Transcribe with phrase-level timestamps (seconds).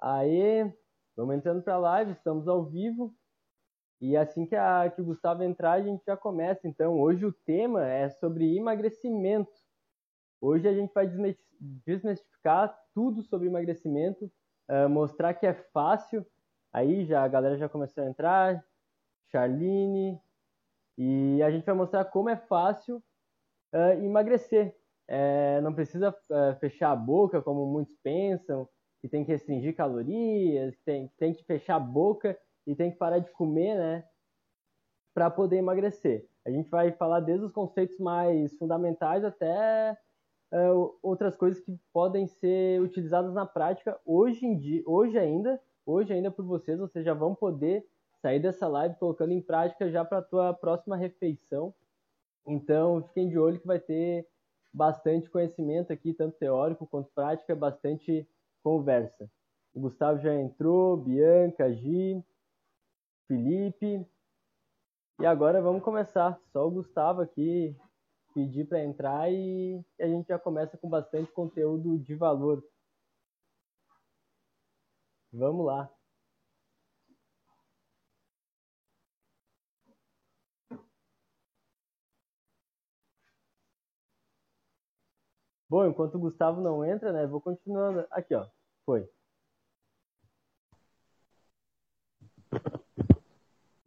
[0.00, 0.72] Aê,
[1.16, 3.14] vamos entrando para a live, estamos ao vivo.
[4.00, 6.68] E assim que, a, que o Gustavo entrar, a gente já começa.
[6.68, 9.50] Então, hoje o tema é sobre emagrecimento.
[10.40, 11.10] Hoje a gente vai
[11.84, 14.30] desmistificar tudo sobre emagrecimento,
[14.70, 16.26] uh, mostrar que é fácil.
[16.72, 18.62] Aí já a galera já começou a entrar,
[19.28, 20.20] Charline,
[20.98, 23.02] e a gente vai mostrar como é fácil
[23.74, 24.76] uh, emagrecer.
[25.08, 28.68] É, não precisa uh, fechar a boca, como muitos pensam,
[29.06, 32.90] que tem que restringir calorias, que tem, que tem que fechar a boca e tem
[32.90, 34.04] que parar de comer, né?
[35.14, 36.26] Para poder emagrecer.
[36.44, 39.96] A gente vai falar desde os conceitos mais fundamentais até
[40.52, 46.12] uh, outras coisas que podem ser utilizadas na prática hoje em dia, hoje ainda, hoje
[46.12, 47.86] ainda por vocês, vocês já vão poder
[48.20, 51.72] sair dessa live colocando em prática já para a tua próxima refeição.
[52.44, 54.26] Então, fiquem de olho que vai ter
[54.72, 58.28] bastante conhecimento aqui, tanto teórico quanto prática, bastante
[58.66, 59.30] conversa.
[59.72, 62.20] O Gustavo já entrou, Bianca, Gi,
[63.28, 64.04] Felipe.
[65.20, 66.36] E agora vamos começar.
[66.52, 67.76] Só o Gustavo aqui
[68.34, 72.60] pedir para entrar e a gente já começa com bastante conteúdo de valor.
[75.32, 75.88] Vamos lá.
[85.68, 87.26] Bom, enquanto o Gustavo não entra, né?
[87.28, 88.04] Vou continuando.
[88.10, 88.55] Aqui, ó.
[88.86, 89.04] Foi.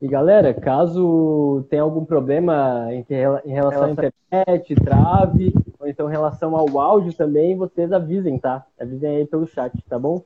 [0.02, 3.06] E galera, caso tenha algum problema em,
[3.46, 8.66] relação à internet, trave, ou então em relação ao áudio também, vocês avisem, tá?
[8.80, 10.24] Avisem aí pelo chat, tá bom?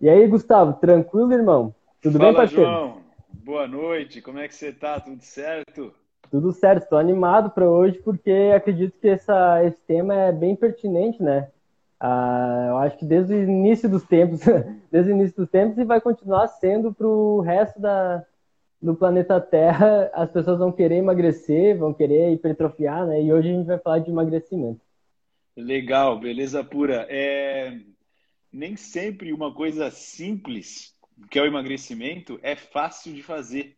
[0.00, 1.74] E aí, Gustavo, tranquilo, irmão?
[2.02, 2.64] Tudo Fala, bem, parceiro?
[2.64, 2.98] João.
[3.30, 5.00] Boa noite, como é que você tá?
[5.00, 5.92] Tudo certo?
[6.30, 11.22] Tudo certo, estou animado para hoje porque acredito que essa, esse tema é bem pertinente,
[11.22, 11.50] né?
[12.00, 14.40] Ah, eu acho que desde o início dos tempos,
[14.90, 18.24] desde o início dos tempos e vai continuar sendo para o resto da,
[18.80, 23.22] do planeta Terra, as pessoas vão querer emagrecer, vão querer hipertrofiar, né?
[23.22, 24.80] E hoje a gente vai falar de emagrecimento.
[25.56, 27.06] Legal, beleza pura.
[27.10, 27.76] É...
[28.52, 30.94] Nem sempre uma coisa simples,
[31.30, 33.76] que é o emagrecimento, é fácil de fazer.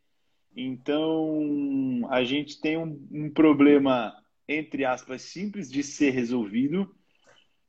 [0.55, 4.15] Então, a gente tem um, um problema,
[4.47, 6.95] entre aspas, simples de ser resolvido,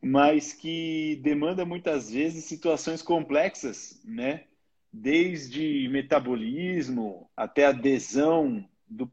[0.02, 4.46] mas que demanda muitas vezes situações complexas, né?
[4.92, 9.08] Desde metabolismo até adesão do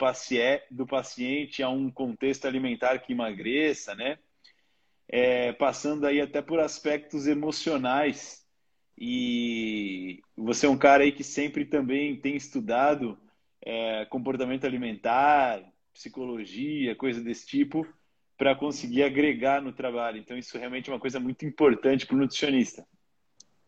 [0.70, 4.18] do paciente a um contexto alimentar que emagreça, né?
[5.06, 8.44] É, passando aí até por aspectos emocionais.
[8.96, 13.16] E você é um cara aí que sempre também tem estudado
[13.62, 15.62] é, comportamento alimentar,
[15.92, 17.86] psicologia, coisa desse tipo
[18.38, 20.16] para conseguir agregar no trabalho.
[20.18, 22.84] Então, isso realmente é uma coisa muito importante para o nutricionista.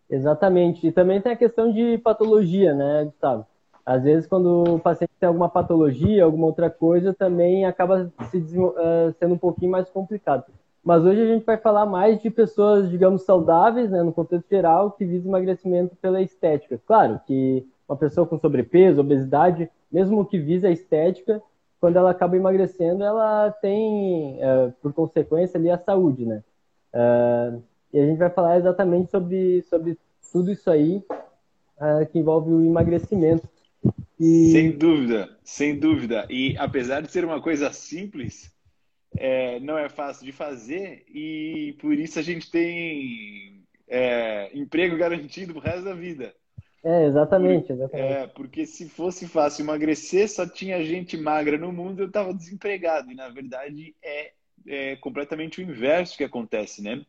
[0.08, 0.86] Exatamente.
[0.86, 3.46] E também tem a questão de patologia, né, Gustavo?
[3.84, 9.12] Às vezes, quando o paciente tem alguma patologia, alguma outra coisa, também acaba se, uh,
[9.18, 10.44] sendo um pouquinho mais complicado.
[10.84, 14.92] Mas hoje a gente vai falar mais de pessoas, digamos, saudáveis, né, no contexto geral,
[14.92, 16.80] que visam emagrecimento pela estética.
[16.86, 21.42] Claro que uma pessoa com sobrepeso, obesidade, mesmo que vise a estética,
[21.80, 26.44] quando ela acaba emagrecendo, ela tem, uh, por consequência, ali a saúde, né?
[26.92, 29.98] Uh, e a gente vai falar exatamente sobre, sobre
[30.30, 31.02] tudo isso aí
[31.78, 33.48] uh, que envolve o emagrecimento.
[34.18, 34.52] E...
[34.52, 36.26] Sem dúvida, sem dúvida.
[36.28, 38.52] E apesar de ser uma coisa simples,
[39.16, 45.54] é, não é fácil de fazer e por isso a gente tem é, emprego garantido
[45.54, 46.34] pro resto da vida.
[46.82, 48.12] É, exatamente, exatamente.
[48.12, 53.10] É, porque se fosse fácil emagrecer, só tinha gente magra no mundo, eu estava desempregado.
[53.10, 54.32] E na verdade é,
[54.66, 57.04] é completamente o inverso que acontece, né?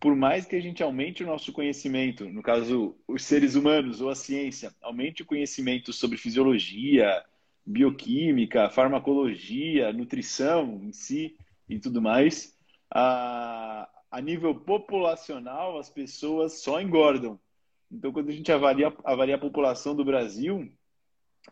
[0.00, 4.10] Por mais que a gente aumente o nosso conhecimento, no caso, os seres humanos ou
[4.10, 7.22] a ciência, aumente o conhecimento sobre fisiologia,
[7.64, 11.36] bioquímica, farmacologia, nutrição em si
[11.68, 12.54] e tudo mais,
[12.90, 17.40] a, a nível populacional as pessoas só engordam
[17.94, 20.68] então, quando a gente avalia, avalia a população do Brasil,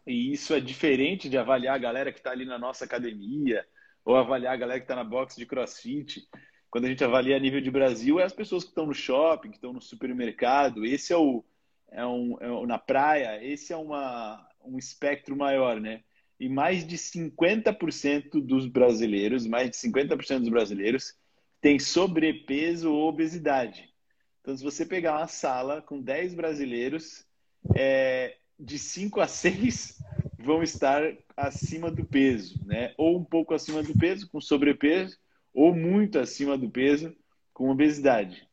[0.06, 3.64] e isso é diferente de avaliar a galera que está ali na nossa academia,
[4.04, 6.26] ou avaliar a galera que está na box de crossfit.
[6.68, 9.50] Quando a gente avalia a nível de Brasil, é as pessoas que estão no shopping,
[9.50, 10.84] que estão no supermercado.
[10.84, 11.44] Esse é o,
[11.92, 16.02] é um, é na praia, esse é uma, um espectro maior, né?
[16.40, 21.14] E mais de 50% dos brasileiros, mais de 50% dos brasileiros
[21.60, 23.91] têm sobrepeso ou obesidade.
[24.42, 27.24] Então, se você pegar uma sala com 10 brasileiros,
[27.76, 30.02] é, de 5 a 6
[30.36, 31.00] vão estar
[31.36, 32.92] acima do peso, né?
[32.98, 35.16] Ou um pouco acima do peso, com sobrepeso,
[35.54, 37.14] ou muito acima do peso,
[37.54, 38.48] com obesidade.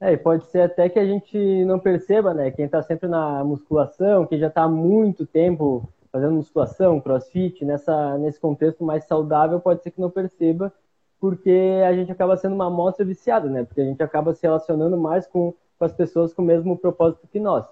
[0.00, 2.50] É, e pode ser até que a gente não perceba, né?
[2.50, 8.18] Quem está sempre na musculação, quem já está há muito tempo fazendo musculação, crossfit, nessa,
[8.18, 10.72] nesse contexto mais saudável, pode ser que não perceba,
[11.20, 13.64] porque a gente acaba sendo uma amostra viciada, né?
[13.64, 17.26] Porque a gente acaba se relacionando mais com, com as pessoas com o mesmo propósito
[17.26, 17.66] que nós.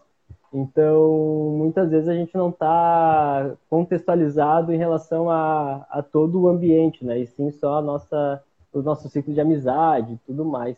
[0.53, 7.05] Então, muitas vezes a gente não está contextualizado em relação a, a todo o ambiente,
[7.05, 7.19] né?
[7.19, 8.43] E sim só a nossa,
[8.73, 10.77] o nosso ciclo de amizade e tudo mais.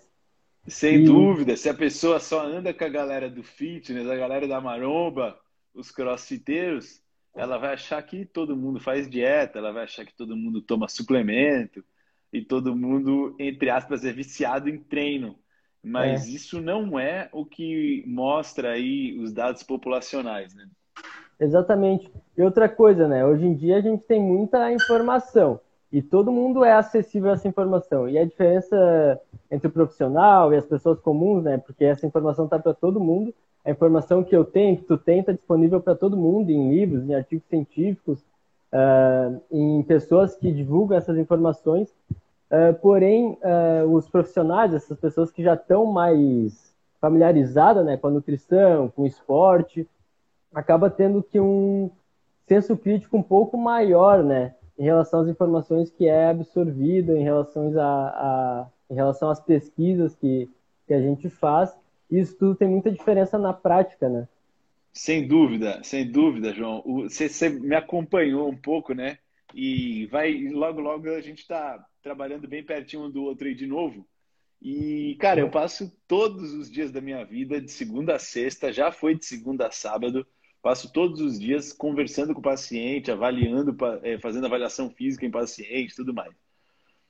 [0.66, 1.04] Sem e...
[1.04, 5.36] dúvida, se a pessoa só anda com a galera do fitness, a galera da maromba,
[5.74, 7.02] os crossfiteiros,
[7.34, 10.88] ela vai achar que todo mundo faz dieta, ela vai achar que todo mundo toma
[10.88, 11.84] suplemento
[12.36, 15.36] e todo mundo, entre aspas, é viciado em treino.
[15.82, 16.30] Mas é.
[16.30, 20.66] isso não é o que mostra aí os dados populacionais, né?
[21.38, 22.10] Exatamente.
[22.36, 23.24] E outra coisa, né?
[23.24, 25.60] Hoje em dia a gente tem muita informação
[25.92, 28.08] e todo mundo é acessível a essa informação.
[28.08, 31.58] E a diferença entre o profissional e as pessoas comuns, né?
[31.58, 33.32] Porque essa informação está para todo mundo.
[33.64, 37.08] A informação que eu tenho, que tu tem, está disponível para todo mundo, em livros,
[37.08, 38.20] em artigos científicos,
[38.72, 41.92] uh, em pessoas que divulgam essas informações.
[42.50, 48.10] Uh, porém, uh, os profissionais, essas pessoas que já estão mais familiarizadas né, com a
[48.10, 49.88] nutrição, com o esporte,
[50.54, 51.90] acaba tendo que um
[52.46, 54.54] senso crítico um pouco maior, né?
[54.78, 60.14] em relação às informações que é absorvida, em relação, a, a, em relação às pesquisas
[60.14, 60.50] que,
[60.86, 61.74] que a gente faz.
[62.10, 64.28] Isso tudo tem muita diferença na prática, né?
[64.92, 66.82] Sem dúvida, sem dúvida, João.
[67.04, 69.18] Você, você me acompanhou um pouco, né?
[69.54, 73.66] E vai logo, logo a gente está trabalhando bem pertinho um do outro aí de
[73.66, 74.06] novo.
[74.62, 78.92] E, cara, eu passo todos os dias da minha vida, de segunda a sexta, já
[78.92, 80.26] foi de segunda a sábado,
[80.66, 85.94] Passo todos os dias conversando com o paciente, avaliando, é, fazendo avaliação física em paciente,
[85.94, 86.34] tudo mais.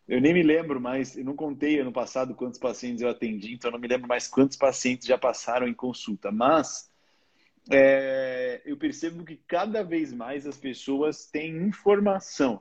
[0.06, 3.70] Eu nem me lembro mais, eu não contei ano passado quantos pacientes eu atendi, então
[3.70, 6.30] eu não me lembro mais quantos pacientes já passaram em consulta.
[6.30, 6.90] Mas
[7.70, 12.60] é, eu percebo que cada vez mais as pessoas têm informação,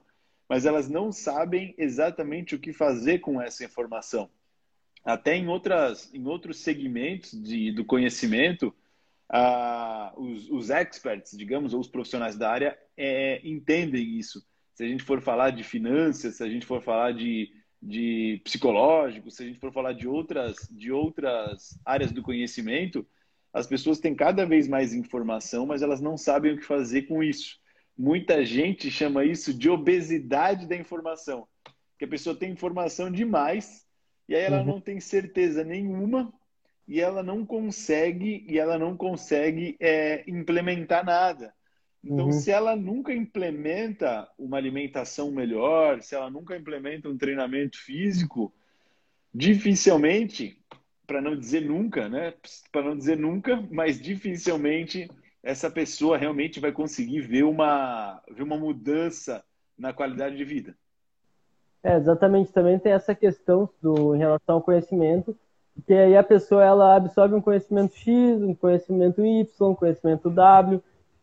[0.49, 4.29] mas elas não sabem exatamente o que fazer com essa informação.
[5.03, 8.73] Até em, outras, em outros segmentos de, do conhecimento,
[10.17, 14.43] os, os, experts, digamos, ou os profissionais da área é, entendem isso.
[14.73, 17.51] Se a gente for falar de finanças, se a gente for falar de,
[17.81, 23.05] de psicológico, se a gente for falar de outras, de outras áreas do conhecimento,
[23.53, 27.23] as pessoas têm cada vez mais informação, mas elas não sabem o que fazer com
[27.23, 27.57] isso.
[27.97, 31.47] Muita gente chama isso de obesidade da informação,
[31.97, 33.85] que a pessoa tem informação demais
[34.27, 34.65] e aí ela uhum.
[34.65, 36.33] não tem certeza nenhuma
[36.87, 41.53] e ela não consegue e ela não consegue é, implementar nada.
[42.03, 42.31] Então, uhum.
[42.31, 48.53] se ela nunca implementa uma alimentação melhor, se ela nunca implementa um treinamento físico,
[49.33, 50.61] dificilmente,
[51.07, 52.35] para não dizer nunca, né?
[52.71, 55.09] Para não dizer nunca, mas dificilmente
[55.45, 59.43] essa pessoa realmente vai conseguir ver uma, ver uma mudança
[59.77, 60.75] na qualidade de vida.
[61.83, 62.51] É, exatamente.
[62.51, 65.37] Também tem essa questão do, em relação ao conhecimento,
[65.75, 70.81] porque aí a pessoa ela absorve um conhecimento X, um conhecimento Y, um conhecimento W,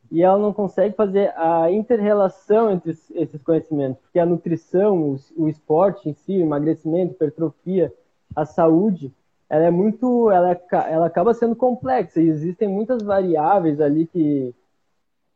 [0.09, 6.09] e ela não consegue fazer a interrelação entre esses conhecimentos, porque a nutrição, o, esporte
[6.09, 7.93] em si, o emagrecimento, hipertrofia,
[8.37, 9.13] a saúde,
[9.53, 10.59] ela é muito, ela,
[10.89, 14.55] ela acaba sendo complexa e existem muitas variáveis ali que,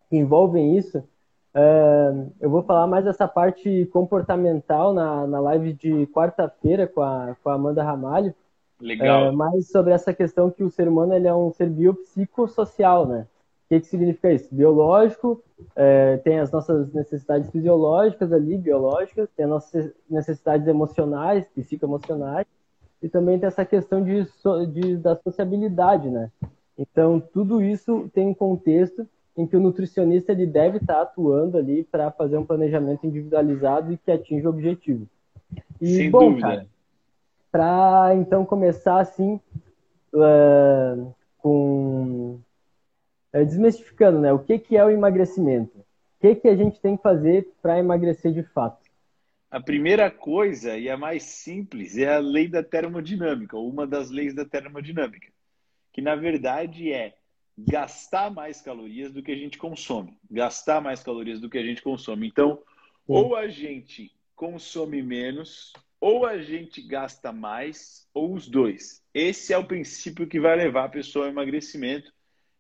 [0.09, 0.99] que envolvem isso.
[1.55, 7.37] Uh, eu vou falar mais dessa parte comportamental na, na live de quarta-feira com a,
[7.43, 8.35] com a Amanda Ramalho,
[8.81, 9.26] Legal.
[9.26, 13.26] É, mais sobre essa questão que o ser humano ele é um ser biopsicossocial, né?
[13.64, 14.55] O que, que significa isso?
[14.55, 15.43] Biológico,
[15.75, 22.47] é, tem as nossas necessidades fisiológicas ali, biológicas, tem as nossas necessidades emocionais, psicoemocionais,
[23.07, 24.27] e também tem essa questão de,
[24.73, 26.29] de, da sociabilidade, né?
[26.77, 31.85] Então, tudo isso tem um contexto em que o nutricionista ele deve estar atuando ali
[31.85, 35.07] para fazer um planejamento individualizado e que atinja o objetivo.
[35.81, 36.49] E, Sem bom, dúvida.
[36.49, 36.67] Cara,
[37.53, 39.41] para então começar assim
[40.13, 42.41] uh, com
[43.33, 44.33] uh, desmistificando, né?
[44.33, 45.79] O que que é o emagrecimento?
[45.79, 48.86] O que que a gente tem que fazer para emagrecer de fato?
[49.50, 54.11] A primeira coisa e a mais simples é a lei da termodinâmica, ou uma das
[54.11, 55.33] leis da termodinâmica,
[55.93, 57.17] que na verdade é
[57.57, 60.19] gastar mais calorias do que a gente consome.
[60.31, 62.26] Gastar mais calorias do que a gente consome.
[62.26, 62.62] Então,
[63.07, 69.03] ou a gente consome menos, ou a gente gasta mais, ou os dois.
[69.15, 72.12] Esse é o princípio que vai levar a pessoa ao emagrecimento,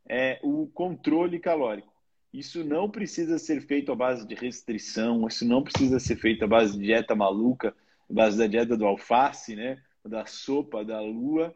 [0.08, 1.92] é o controle calórico.
[2.36, 6.46] Isso não precisa ser feito à base de restrição, isso não precisa ser feito à
[6.46, 7.74] base de dieta maluca,
[8.10, 9.82] à base da dieta do alface, né?
[10.04, 11.54] da sopa, da lua.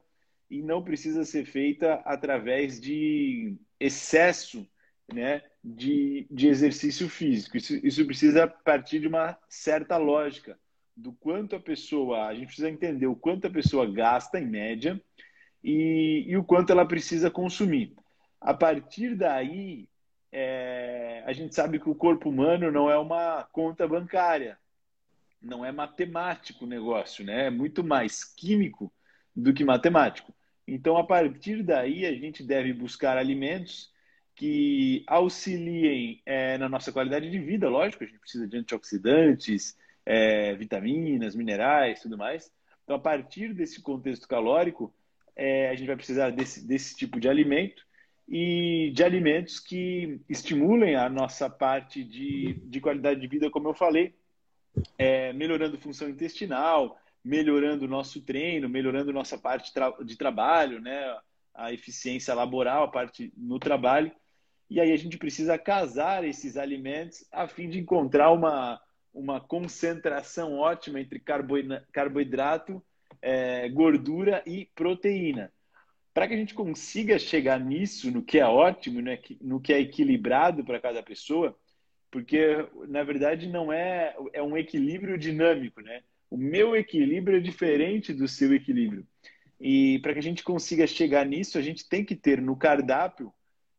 [0.51, 4.67] e não precisa ser feita através de excesso
[5.13, 7.59] né, de, de exercício físico.
[7.59, 10.59] Isso, isso precisa partir de uma certa lógica
[10.97, 14.99] do quanto a pessoa, a gente precisa entender o quanto a pessoa gasta em média
[15.63, 17.95] e, e o quanto ela precisa consumir.
[18.41, 19.90] A partir daí,
[20.33, 24.59] é, a gente sabe que o corpo humano não é uma conta bancária,
[25.41, 27.47] não é matemático o negócio, né?
[27.47, 28.93] É muito mais químico
[29.35, 30.35] do que matemático.
[30.67, 33.91] Então, a partir daí, a gente deve buscar alimentos
[34.35, 40.55] que auxiliem é, na nossa qualidade de vida, lógico, a gente precisa de antioxidantes, é,
[40.55, 42.53] vitaminas, minerais, tudo mais.
[42.85, 44.95] Então, a partir desse contexto calórico,
[45.35, 47.85] é, a gente vai precisar desse, desse tipo de alimento
[48.31, 53.75] e de alimentos que estimulem a nossa parte de, de qualidade de vida, como eu
[53.75, 54.15] falei,
[54.97, 59.73] é, melhorando função intestinal, melhorando o nosso treino, melhorando nossa parte
[60.05, 61.19] de trabalho, né?
[61.53, 64.13] a eficiência laboral, a parte no trabalho.
[64.71, 68.81] E aí a gente precisa casar esses alimentos a fim de encontrar uma,
[69.13, 71.21] uma concentração ótima entre
[71.93, 72.81] carboidrato,
[73.21, 75.53] é, gordura e proteína.
[76.13, 79.81] Para que a gente consiga chegar nisso, no que é ótimo, né, no que é
[79.81, 81.57] equilibrado para cada pessoa,
[82.11, 86.03] porque na verdade não é é um equilíbrio dinâmico, né?
[86.29, 89.07] O meu equilíbrio é diferente do seu equilíbrio.
[89.61, 93.33] E para que a gente consiga chegar nisso, a gente tem que ter no cardápio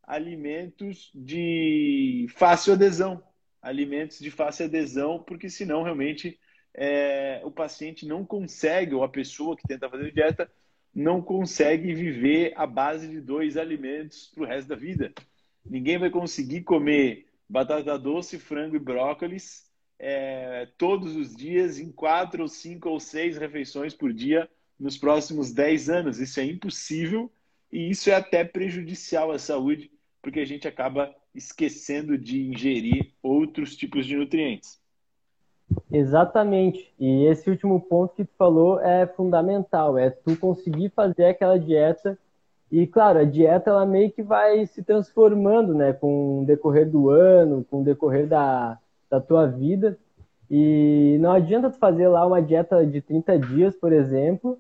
[0.04, 3.24] alimentos de fácil adesão.
[3.62, 6.40] Alimentos de fácil adesão, porque senão realmente
[6.74, 10.52] é, o paciente não consegue, ou a pessoa que tenta fazer dieta,
[10.94, 15.14] não consegue viver à base de dois alimentos para o resto da vida.
[15.66, 19.70] Ninguém vai conseguir comer batata doce, frango e brócolis
[20.00, 25.54] é, todos os dias, em quatro ou cinco ou seis refeições por dia, nos próximos
[25.54, 26.20] dez anos.
[26.20, 27.32] Isso é impossível
[27.72, 33.76] e isso é até prejudicial à saúde porque a gente acaba esquecendo de ingerir outros
[33.76, 34.81] tipos de nutrientes.
[35.92, 36.94] Exatamente.
[37.00, 42.18] E esse último ponto que tu falou é fundamental, é tu conseguir fazer aquela dieta
[42.72, 47.10] e claro, a dieta ela meio que vai se transformando, né, com o decorrer do
[47.10, 49.98] ano, com o decorrer da, da tua vida.
[50.50, 54.58] E não adianta tu fazer lá uma dieta de 30 dias, por exemplo,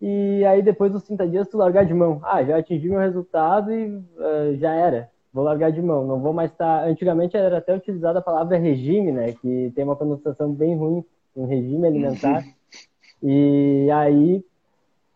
[0.00, 2.20] e aí depois dos 30 dias tu largar de mão.
[2.22, 5.10] Ah, já atingi meu resultado e uh, já era.
[5.32, 6.06] Vou largar de mão.
[6.06, 6.82] Não vou mais estar.
[6.82, 6.86] Tá...
[6.86, 9.32] Antigamente era até utilizada a palavra regime, né?
[9.32, 11.04] Que tem uma conotação bem ruim,
[11.36, 12.44] um regime alimentar.
[13.22, 14.44] e aí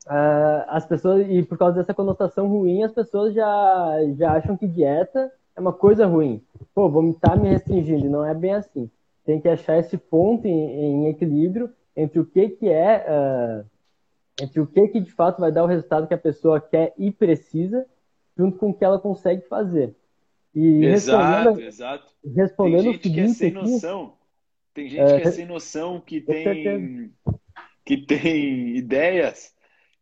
[0.07, 4.69] uh, as pessoas e por causa dessa conotação ruim, as pessoas já já acham que
[4.69, 6.43] dieta é uma coisa ruim.
[6.75, 8.09] Pô, vou estar tá me restringindo.
[8.09, 8.91] Não é bem assim.
[9.25, 13.65] Tem que achar esse ponto em, em equilíbrio entre o que que é uh,
[14.41, 17.11] entre o que, que de fato vai dar o resultado que a pessoa quer e
[17.11, 17.87] precisa,
[18.37, 19.95] junto com o que ela consegue fazer.
[20.55, 22.13] E exato, respondendo, exato.
[22.37, 24.17] Respondendo tem gente que é sem aqui, noção.
[24.73, 27.13] Tem gente é, que é sem noção, que tem,
[27.85, 29.55] que tem ideias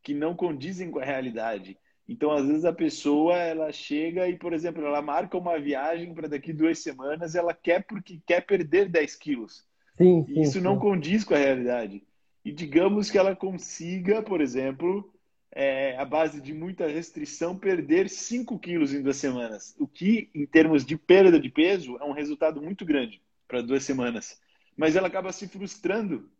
[0.02, 1.78] que não condizem com a realidade.
[2.08, 6.28] Então, às vezes, a pessoa ela chega e, por exemplo, ela marca uma viagem para
[6.28, 9.64] daqui duas semanas, ela quer porque quer perder 10 quilos.
[9.96, 10.60] Sim, sim, isso sim.
[10.60, 12.02] não condiz com a realidade
[12.44, 15.12] e digamos que ela consiga, por exemplo,
[15.54, 19.76] é, a base de muita restrição, perder 5 quilos em duas semanas.
[19.78, 23.84] O que, em termos de perda de peso, é um resultado muito grande para duas
[23.84, 24.40] semanas.
[24.74, 26.30] Mas ela acaba se frustrando.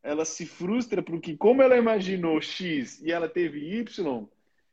[0.00, 4.26] Ela se frustra porque, como ela imaginou X e ela teve Y,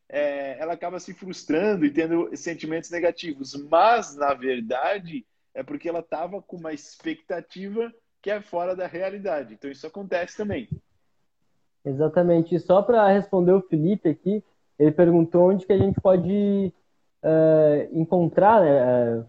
[0.08, 3.54] é, ela acaba se frustrando e tendo sentimentos negativos.
[3.68, 7.92] Mas, na verdade, é porque ela estava com uma expectativa
[8.22, 9.54] que é fora da realidade.
[9.54, 10.68] Então isso acontece também.
[11.84, 12.54] Exatamente.
[12.54, 14.44] E só para responder o Felipe aqui,
[14.78, 16.72] ele perguntou onde que a gente pode
[17.22, 19.24] uh, encontrar, né?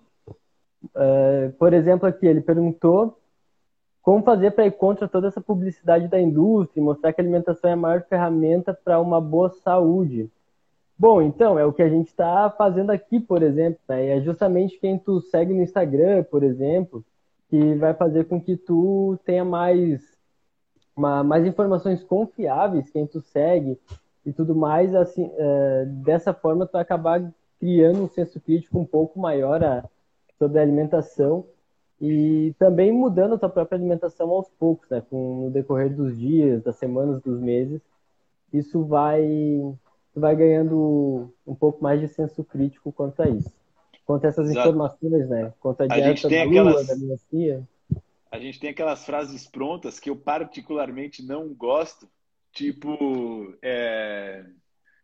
[0.96, 3.17] Uh, por exemplo, aqui ele perguntou
[4.01, 7.70] como fazer para ir contra toda essa publicidade da indústria e mostrar que a alimentação
[7.70, 10.29] é a maior ferramenta para uma boa saúde.
[10.98, 14.17] Bom, então, é o que a gente está fazendo aqui, por exemplo, né?
[14.17, 17.03] É justamente quem tu segue no Instagram, por exemplo,
[17.50, 20.01] que vai fazer com que tu tenha mais,
[21.01, 23.77] uma, mais informações confiáveis, quem tu segue
[24.25, 24.93] e tudo mais.
[24.93, 27.22] Assim, é, dessa forma, tu acabar
[27.60, 29.84] criando um senso crítico um pouco maior a,
[30.38, 31.46] sobre a alimentação
[32.00, 35.01] e também mudando a tua própria alimentação aos poucos, né?
[35.10, 37.81] Com no decorrer dos dias, das semanas, dos meses,
[38.53, 39.25] isso vai
[40.13, 43.62] vai ganhando um pouco mais de senso crítico quanto a isso
[44.12, 44.67] quanto a essas Exato.
[44.67, 45.53] informações, né?
[45.60, 46.74] Quanto a, a dieta da aquelas...
[46.74, 47.63] lua, da melancia.
[48.31, 52.09] A gente tem aquelas frases prontas que eu particularmente não gosto,
[52.53, 54.45] tipo, é...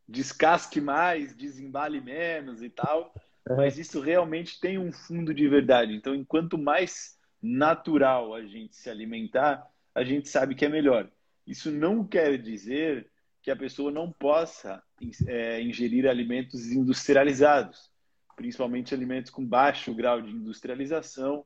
[0.08, 3.14] descasque mais, desembale menos e tal,
[3.56, 5.94] mas isso realmente tem um fundo de verdade.
[5.94, 11.10] Então, enquanto mais natural a gente se alimentar, a gente sabe que é melhor.
[11.46, 13.10] Isso não quer dizer
[13.42, 14.82] que a pessoa não possa
[15.28, 17.90] é, ingerir alimentos industrializados,
[18.36, 21.46] principalmente alimentos com baixo grau de industrialização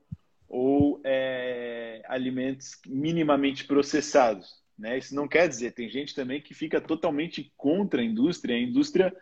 [0.54, 4.62] ou é, alimentos minimamente processados.
[4.78, 4.98] Né?
[4.98, 8.58] Isso não quer dizer, tem gente também que fica totalmente contra a indústria.
[8.58, 9.16] A indústria,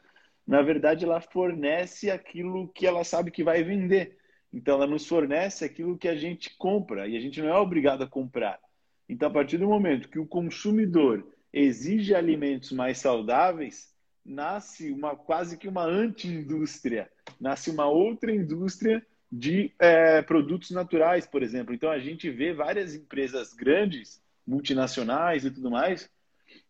[0.46, 4.18] na verdade, ela fornece aquilo que ela sabe que vai vender.
[4.52, 8.04] Então, ela nos fornece aquilo que a gente compra e a gente não é obrigado
[8.04, 8.60] a comprar.
[9.08, 13.94] Então, a partir do momento que o consumidor exige alimentos mais saudáveis,
[14.26, 17.08] nasce uma quase que uma anti-indústria,
[17.40, 21.74] nasce uma outra indústria de é, produtos naturais, por exemplo.
[21.74, 26.10] Então, a gente vê várias empresas grandes multinacionais e tudo mais,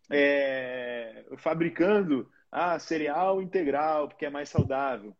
[0.09, 5.15] é, fabricando ah, cereal integral, porque é mais saudável,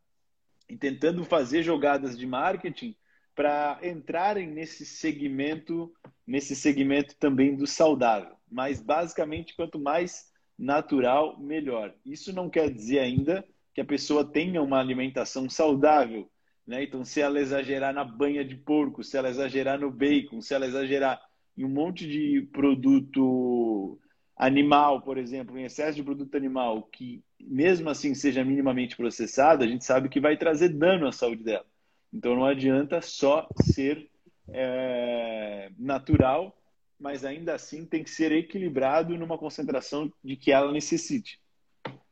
[0.68, 2.96] e tentando fazer jogadas de marketing
[3.34, 5.94] para entrarem nesse segmento,
[6.28, 8.36] nesse segmento também do saudável.
[8.52, 11.94] Mas basicamente, quanto mais natural, melhor.
[12.06, 16.30] Isso não quer dizer ainda que a pessoa tenha uma alimentação saudável.
[16.70, 16.84] Né?
[16.84, 20.68] Então, se ela exagerar na banha de porco, se ela exagerar no bacon, se ela
[20.68, 21.20] exagerar
[21.58, 24.00] em um monte de produto
[24.38, 29.68] animal, por exemplo, em excesso de produto animal, que mesmo assim seja minimamente processado, a
[29.68, 31.66] gente sabe que vai trazer dano à saúde dela.
[32.14, 34.08] Então não adianta só ser
[34.50, 36.56] é, natural,
[37.00, 41.42] mas ainda assim tem que ser equilibrado numa concentração de que ela necessite.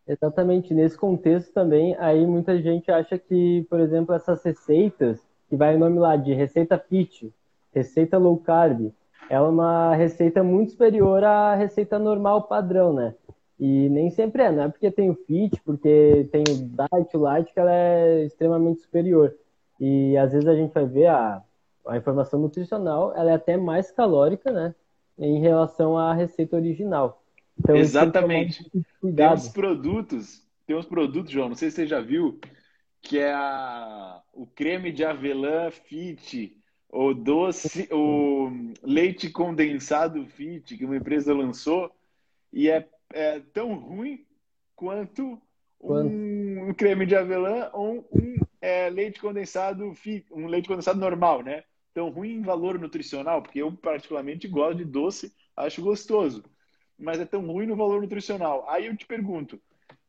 [0.08, 5.76] Exatamente, nesse contexto também, aí muita gente acha que, por exemplo, essas receitas, que vai
[5.76, 7.34] o nome lá de receita fit,
[7.74, 8.92] receita low carb,
[9.30, 13.16] é uma receita muito superior à receita normal padrão, né?
[13.60, 17.20] E nem sempre é, não é porque tem o fit, porque tem o diet, o
[17.20, 19.36] light, que ela é extremamente superior.
[19.80, 21.44] E às vezes a gente vai ver a,
[21.86, 24.74] a informação nutricional, ela é até mais calórica, né?
[25.18, 27.22] Em relação à receita original.
[27.60, 28.70] Então, Exatamente.
[29.16, 32.40] Tem, uns produtos, tem uns produtos, João, não sei se você já viu,
[33.02, 36.56] que é a, o creme de avelã fit,
[36.90, 38.50] o doce, o
[38.82, 41.92] leite condensado Fit que uma empresa lançou
[42.52, 44.26] e é, é tão ruim
[44.76, 45.40] quanto
[45.82, 51.44] um, um, creme de avelã ou um é, leite condensado fit, um leite condensado normal,
[51.44, 51.64] né?
[51.94, 56.44] Tão ruim em valor nutricional, porque eu particularmente gosto de doce, acho gostoso,
[56.98, 58.66] mas é tão ruim no valor nutricional.
[58.70, 59.60] Aí eu te pergunto,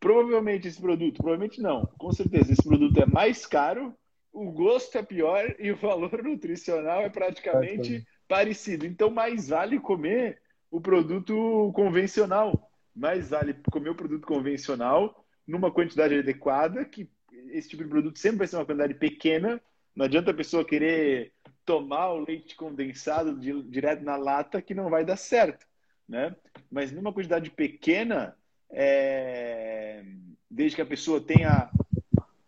[0.00, 3.94] provavelmente esse produto, provavelmente não, com certeza esse produto é mais caro
[4.38, 8.86] o gosto é pior e o valor nutricional é praticamente parecido.
[8.86, 12.70] Então, mais vale comer o produto convencional.
[12.94, 17.08] Mais vale comer o produto convencional numa quantidade adequada, que
[17.50, 19.60] esse tipo de produto sempre vai ser uma quantidade pequena.
[19.94, 21.32] Não adianta a pessoa querer
[21.64, 25.66] tomar o leite condensado de, direto na lata, que não vai dar certo.
[26.08, 26.34] Né?
[26.70, 28.34] Mas numa quantidade pequena,
[28.70, 30.02] é...
[30.50, 31.70] desde que a pessoa tenha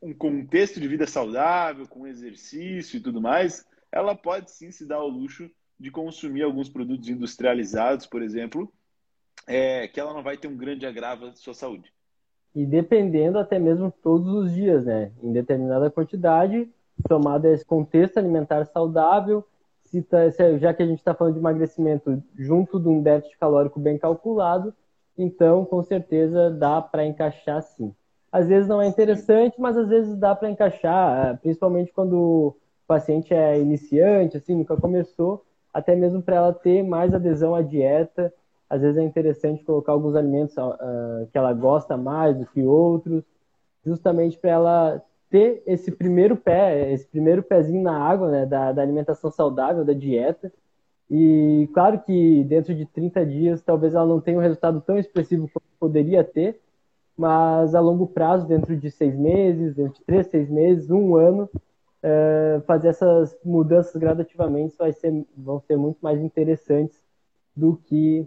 [0.00, 4.96] um contexto de vida saudável, com exercício e tudo mais, ela pode sim se dar
[4.96, 8.72] ao luxo de consumir alguns produtos industrializados, por exemplo,
[9.46, 11.92] é, que ela não vai ter um grande agravo à sua saúde.
[12.54, 15.12] E dependendo até mesmo todos os dias, né?
[15.22, 16.68] Em determinada quantidade,
[17.08, 19.46] tomada esse contexto alimentar saudável,
[19.90, 23.98] se, já que a gente está falando de emagrecimento junto de um déficit calórico bem
[23.98, 24.74] calculado,
[25.18, 27.94] então com certeza dá para encaixar sim
[28.32, 32.56] às vezes não é interessante, mas às vezes dá para encaixar, é, principalmente quando o
[32.86, 38.32] paciente é iniciante, assim, nunca começou, até mesmo para ela ter mais adesão à dieta.
[38.68, 43.24] Às vezes é interessante colocar alguns alimentos uh, que ela gosta mais do que outros,
[43.84, 48.82] justamente para ela ter esse primeiro pé, esse primeiro pezinho na água, né, da, da
[48.82, 50.52] alimentação saudável, da dieta.
[51.08, 55.48] E claro que dentro de 30 dias talvez ela não tenha um resultado tão expressivo
[55.52, 56.60] como poderia ter,
[57.16, 61.48] mas a longo prazo, dentro de seis meses, dentro de três, seis meses, um ano,
[62.02, 67.00] é, fazer essas mudanças gradativamente vai ser, vão ser muito mais interessantes
[67.54, 68.26] do que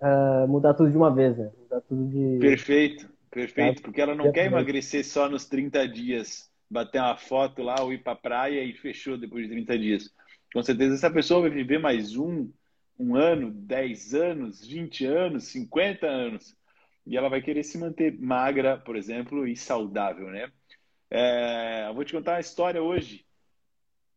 [0.00, 1.50] é, mudar tudo de uma vez, né?
[1.62, 2.38] Mudar tudo de...
[2.40, 7.76] Perfeito, perfeito, porque ela não quer emagrecer só nos 30 dias, bater uma foto lá
[7.82, 10.14] ou ir para a praia e fechou depois de 30 dias.
[10.52, 12.50] Com certeza essa pessoa vai viver mais um,
[12.98, 16.56] um ano, 10 anos, 20 anos, 50 anos
[17.06, 20.50] e ela vai querer se manter magra, por exemplo, e saudável, né?
[21.10, 23.24] É, eu vou te contar uma história hoje.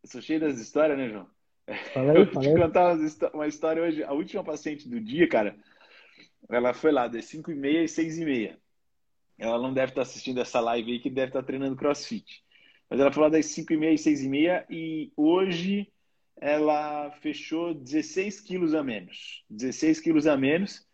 [0.04, 1.28] Eu sou cheio das histórias, né, João?
[1.94, 2.98] Fala aí, eu vou te contar
[3.34, 4.04] uma história hoje.
[4.04, 5.56] A última paciente do dia, cara,
[6.50, 8.58] ela foi lá das 5 e meia e 6 e meia.
[9.38, 12.44] Ela não deve estar assistindo essa live aí, que deve estar treinando crossfit.
[12.90, 15.92] Mas ela falou das 5 e meia e 6 e meia e hoje
[16.40, 19.44] ela fechou 16 quilos a menos.
[19.50, 20.86] 16 quilos a menos.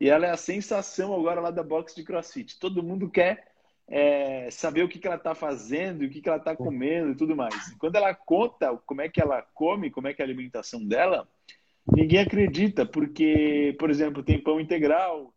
[0.00, 2.58] E ela é a sensação agora lá da box de crossfit.
[2.58, 3.52] Todo mundo quer
[3.88, 7.16] é, saber o que, que ela está fazendo, o que, que ela está comendo e
[7.16, 7.68] tudo mais.
[7.68, 10.84] E quando ela conta como é que ela come, como é que é a alimentação
[10.84, 11.28] dela,
[11.94, 15.34] ninguém acredita, porque, por exemplo, tem pão integral,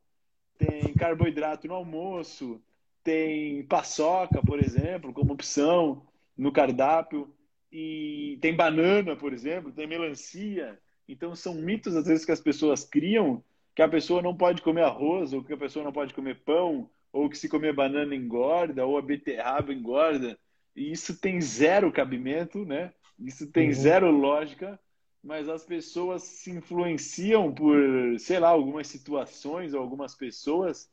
[0.57, 2.61] tem carboidrato no almoço,
[3.03, 6.05] tem paçoca, por exemplo, como opção
[6.37, 7.33] no cardápio,
[7.71, 10.79] e tem banana, por exemplo, tem melancia.
[11.07, 13.43] Então são mitos às vezes que as pessoas criam
[13.75, 16.89] que a pessoa não pode comer arroz, ou que a pessoa não pode comer pão,
[17.11, 20.39] ou que se comer banana engorda, ou a beterraba engorda.
[20.73, 22.93] E isso tem zero cabimento, né?
[23.19, 23.73] Isso tem uhum.
[23.73, 24.79] zero lógica,
[25.25, 27.75] mas as pessoas se influenciam por,
[28.19, 30.87] sei lá, algumas situações ou algumas pessoas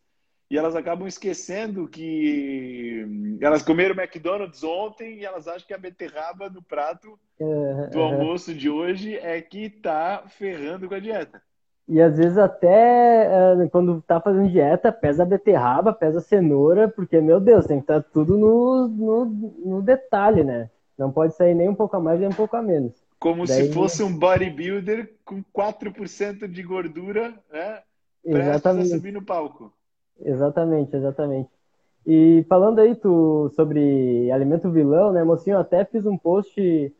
[0.50, 6.48] e elas acabam esquecendo que elas comeram McDonald's ontem e elas acham que a beterraba
[6.48, 7.18] no prato
[7.90, 11.42] do almoço de hoje é que tá ferrando com a dieta.
[11.86, 16.88] E às vezes até eh, quando tá fazendo dieta, pesa a beterraba, pesa a cenoura,
[16.88, 20.70] porque, meu Deus, tem que estar tá tudo no, no, no detalhe, né?
[20.96, 22.94] Não pode sair nem um pouco a mais nem um pouco a menos.
[23.22, 23.68] Como Daí...
[23.68, 27.78] se fosse um bodybuilder com 4% de gordura, né?
[28.24, 28.88] Exatamente.
[28.88, 29.72] subir no palco.
[30.20, 31.48] Exatamente, exatamente.
[32.04, 36.92] E falando aí tu, sobre alimento vilão, né, mocinho, eu até fiz um post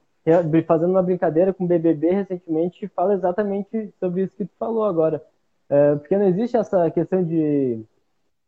[0.65, 5.21] fazendo uma brincadeira com o BBB recentemente fala exatamente sobre isso que tu falou agora.
[5.69, 7.85] É, porque não existe essa questão de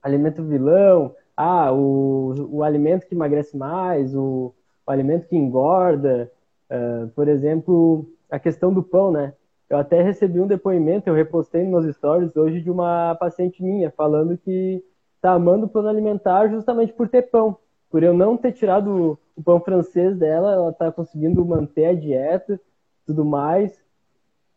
[0.00, 4.54] alimento vilão, ah, o, o alimento que emagrece mais, o,
[4.86, 6.30] o alimento que engorda,
[6.70, 9.34] Uh, por exemplo, a questão do pão, né?
[9.68, 14.36] Eu até recebi um depoimento, eu repostei nos stories hoje de uma paciente minha falando
[14.36, 14.84] que
[15.20, 17.56] tá amando o plano alimentar justamente por ter pão.
[17.90, 22.60] Por eu não ter tirado o pão francês dela, ela tá conseguindo manter a dieta,
[23.06, 23.82] tudo mais.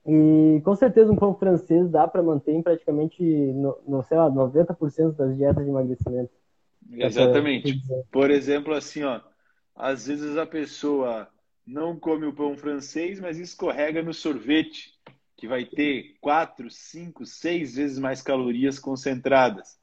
[0.05, 4.29] E com certeza um pão francês dá para manter em praticamente, no, no, sei lá,
[4.29, 6.31] 90% das dietas de emagrecimento.
[6.91, 7.81] Exatamente.
[8.11, 9.19] Por exemplo, assim, ó,
[9.75, 11.27] às vezes a pessoa
[11.67, 14.93] não come o pão francês, mas escorrega no sorvete,
[15.35, 19.77] que vai ter quatro, cinco, seis vezes mais calorias concentradas.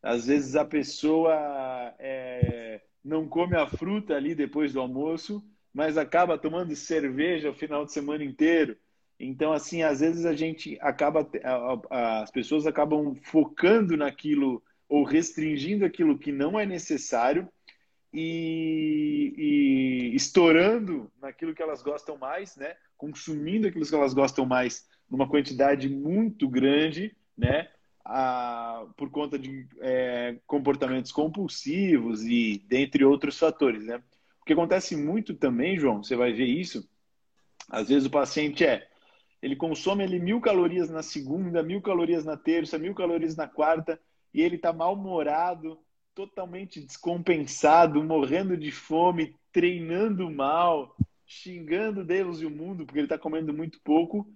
[0.00, 1.34] Às vezes a pessoa
[1.98, 7.84] é, não come a fruta ali depois do almoço, mas acaba tomando cerveja o final
[7.84, 8.76] de semana inteiro.
[9.18, 11.28] Então, assim, às vezes a gente acaba,
[11.90, 17.48] as pessoas acabam focando naquilo ou restringindo aquilo que não é necessário
[18.14, 22.76] e, e, estourando naquilo que elas gostam mais, né?
[22.96, 27.68] Consumindo aquilo que elas gostam mais numa quantidade muito grande, né?
[28.04, 34.00] A, por conta de é, comportamentos compulsivos e dentre outros fatores, né?
[34.40, 36.88] O que acontece muito também, João, você vai ver isso.
[37.68, 38.86] Às vezes o paciente é,
[39.42, 43.98] ele consome ali mil calorias na segunda, mil calorias na terça, mil calorias na quarta
[44.32, 45.78] e ele está mal-humorado,
[46.14, 50.96] totalmente descompensado, morrendo de fome, treinando mal,
[51.26, 54.26] xingando Deus e o mundo porque ele está comendo muito pouco.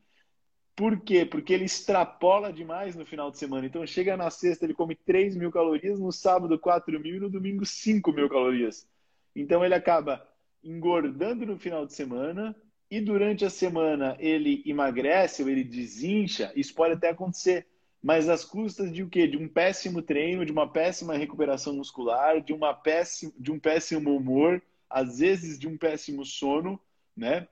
[0.74, 1.24] Por quê?
[1.24, 3.66] Porque ele extrapola demais no final de semana.
[3.66, 7.30] Então chega na sexta, ele come 3 mil calorias, no sábado 4 mil e no
[7.30, 8.88] domingo 5 mil calorias.
[9.34, 10.26] Então ele acaba
[10.62, 12.54] engordando no final de semana
[12.90, 16.52] e durante a semana ele emagrece ou ele desincha.
[16.54, 17.66] Isso pode até acontecer
[18.02, 19.26] mas às custas de o quê?
[19.26, 24.16] De um péssimo treino, de uma péssima recuperação muscular, de, uma péssima, de um péssimo
[24.16, 26.80] humor, às vezes de um péssimo sono,
[27.16, 27.48] né?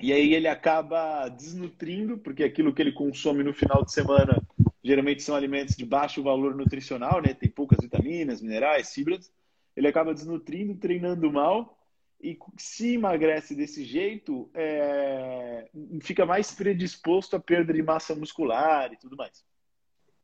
[0.00, 4.40] E aí ele acaba desnutrindo, porque aquilo que ele consome no final de semana
[4.82, 7.34] geralmente são alimentos de baixo valor nutricional, né?
[7.34, 9.30] Tem poucas vitaminas, minerais, fibras.
[9.76, 11.78] Ele acaba desnutrindo, treinando mal
[12.22, 15.68] e se emagrece desse jeito, é...
[16.02, 19.42] fica mais predisposto à perda de massa muscular e tudo mais.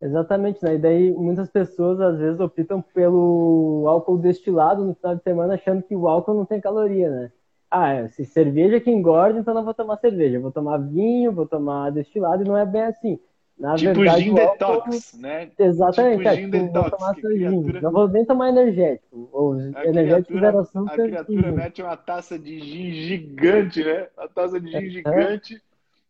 [0.00, 0.74] Exatamente, né?
[0.74, 5.82] E daí muitas pessoas às vezes optam pelo álcool destilado no final de semana achando
[5.82, 7.32] que o álcool não tem caloria, né?
[7.70, 10.38] Ah, se cerveja que engorda, então não vou tomar cerveja.
[10.38, 13.18] vou tomar vinho, vou tomar destilado, e não é bem assim.
[13.58, 14.52] Na tipo verdade, gin álcool...
[14.52, 15.50] detox, né?
[15.58, 17.80] Exatamente, tipo é, tipo, detox, vou tomar criatura...
[17.80, 19.28] Não vou nem tomar energético.
[19.32, 20.92] Ou a energético zero açúcar.
[20.92, 24.08] A criatura mete uma taça de gin gigante, né?
[24.18, 24.90] A taça de gin é.
[24.90, 25.62] gigante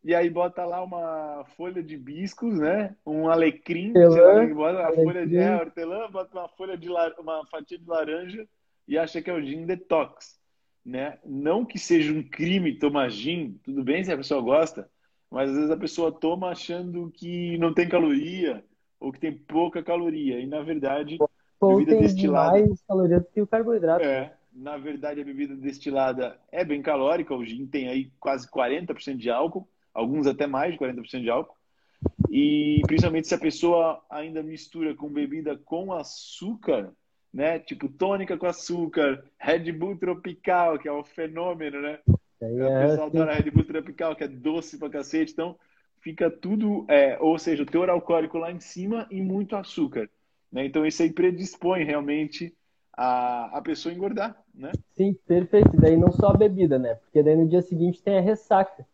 [0.07, 2.95] e aí bota lá uma folha de biscos, né?
[3.05, 7.13] Um alecrim, hortelã, bota uma folha de é, hortelã, bota uma folha de lar...
[7.19, 8.47] uma fatia de laranja
[8.87, 10.39] e acha que é o gin detox,
[10.85, 11.19] né?
[11.25, 14.89] Não que seja um crime tomar gin, tudo bem se a pessoa gosta,
[15.29, 18.65] mas às vezes a pessoa toma achando que não tem caloria
[19.01, 21.19] ou que tem pouca caloria e na verdade
[21.61, 24.05] álcool tem destilada, mais calorias do que o carboidrato.
[24.05, 27.35] É, na verdade, a bebida destilada é bem calórica.
[27.35, 31.57] O gin tem aí quase 40% de álcool, alguns até mais de 40% de álcool.
[32.31, 36.93] E principalmente se a pessoa ainda mistura com bebida com açúcar,
[37.33, 37.59] né?
[37.59, 41.99] Tipo tônica com açúcar, Red Bull tropical, que é um fenômeno, né?
[42.41, 45.33] É, o pessoal adora Red Bull tropical, que é doce pra cacete.
[45.33, 45.57] Então,
[46.01, 50.09] fica tudo, é, ou seja, o teor alcoólico lá em cima e muito açúcar.
[50.53, 50.67] Né?
[50.67, 52.55] Então, isso aí predispõe realmente
[52.97, 54.73] a, a pessoa engordar, né?
[54.95, 55.77] Sim, perfeito.
[55.79, 56.95] Daí não só a bebida, né?
[56.97, 58.87] Porque daí no dia seguinte tem a ressaca.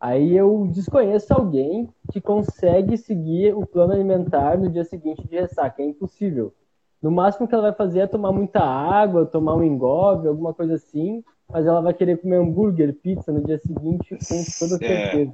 [0.00, 5.82] Aí eu desconheço alguém que consegue seguir o plano alimentar no dia seguinte de ressaca.
[5.82, 6.54] É impossível.
[7.02, 10.74] No máximo que ela vai fazer é tomar muita água, tomar um engove, alguma coisa
[10.74, 15.32] assim, mas ela vai querer comer hambúrguer, pizza no dia seguinte, com toda é, certeza.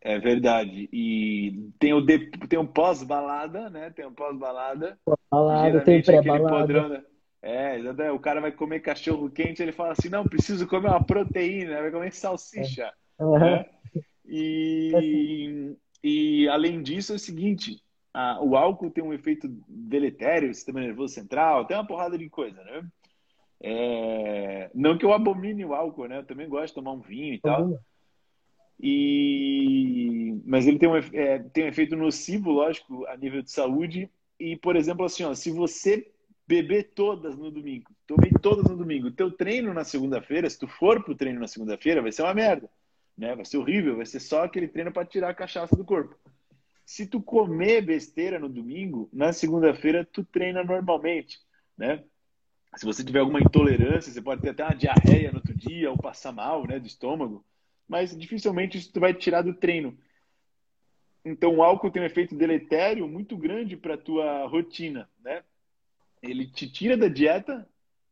[0.00, 0.88] É, é verdade.
[0.92, 3.90] E tem o, de, tem o pós-balada, né?
[3.90, 4.96] Tem o pós-balada.
[5.04, 6.88] Pós-balada, tem pré-balada.
[6.88, 7.02] Né?
[7.42, 11.82] É, o cara vai comer cachorro quente, ele fala assim, não, preciso comer uma proteína,
[11.82, 12.92] vai comer salsicha.
[13.18, 13.24] É.
[13.24, 13.38] Uhum.
[13.38, 13.66] Né?
[14.26, 17.82] E, e além disso é o seguinte,
[18.12, 22.62] a, o álcool tem um efeito deletério, sistema nervoso central, tem uma porrada de coisa,
[22.64, 22.86] né?
[23.60, 26.18] É, não que eu abomine o álcool, né?
[26.18, 27.78] Eu também gosto de tomar um vinho e tal.
[28.80, 34.10] E, mas ele tem um, é, tem um efeito nocivo, lógico, a nível de saúde.
[34.38, 36.10] E, por exemplo, assim, ó, se você
[36.46, 41.02] beber todas no domingo, tomei todas no domingo, teu treino na segunda-feira, se tu for
[41.02, 42.68] pro treino na segunda-feira, vai ser uma merda
[43.16, 43.34] né?
[43.34, 46.16] Vai ser horrível, vai ser só aquele treino para tirar a cachaça do corpo.
[46.84, 51.38] Se tu comer besteira no domingo, na segunda-feira tu treina normalmente,
[51.76, 52.04] né?
[52.76, 55.96] Se você tiver alguma intolerância, você pode ter até uma diarreia no outro dia ou
[55.96, 57.44] passar mal, né, do estômago,
[57.88, 59.96] mas dificilmente isso tu vai tirar do treino.
[61.24, 65.42] Então o álcool tem um efeito deletério muito grande para tua rotina, né?
[66.20, 67.66] Ele te tira da dieta,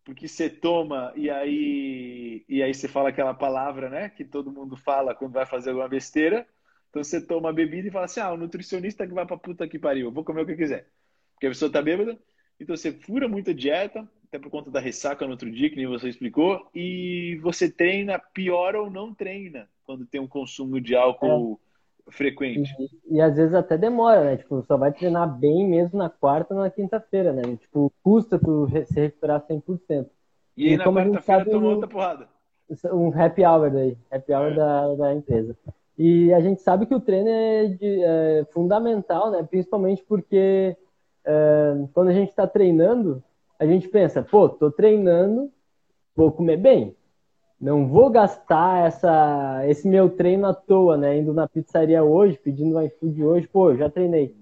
[0.04, 4.76] porque você toma e aí e aí você fala aquela palavra, né, que todo mundo
[4.76, 6.46] fala quando vai fazer alguma besteira.
[6.90, 9.66] Então você toma a bebida e fala assim: "Ah, o nutricionista que vai para puta
[9.68, 10.88] que pariu, eu vou comer o que quiser".
[11.34, 12.18] Porque a pessoa tá bêbada,
[12.60, 15.86] então você fura muita dieta, até por conta da ressaca no outro dia, que nem
[15.86, 21.60] você explicou, e você treina pior ou não treina quando tem um consumo de álcool
[21.66, 21.71] é
[22.08, 22.74] frequente.
[23.08, 24.36] E, e, às vezes até demora, né?
[24.36, 27.42] Tipo, só vai treinar bem mesmo na quarta ou na quinta-feira, né?
[27.56, 30.06] Tipo, custa tu se recuperar 100%.
[30.56, 32.28] E, e aí na quarta-feira toma outra porrada.
[32.92, 34.54] Um happy hour daí, happy hour é.
[34.54, 35.56] da, da empresa.
[35.98, 39.42] E a gente sabe que o treino é, de, é fundamental, né?
[39.42, 40.76] Principalmente porque
[41.24, 43.22] é, quando a gente está treinando,
[43.58, 45.50] a gente pensa, pô, tô treinando,
[46.16, 46.96] vou comer bem
[47.62, 51.16] não vou gastar essa, esse meu treino à toa, né?
[51.16, 54.34] Indo na pizzaria hoje, pedindo iFood hoje, pô, já treinei.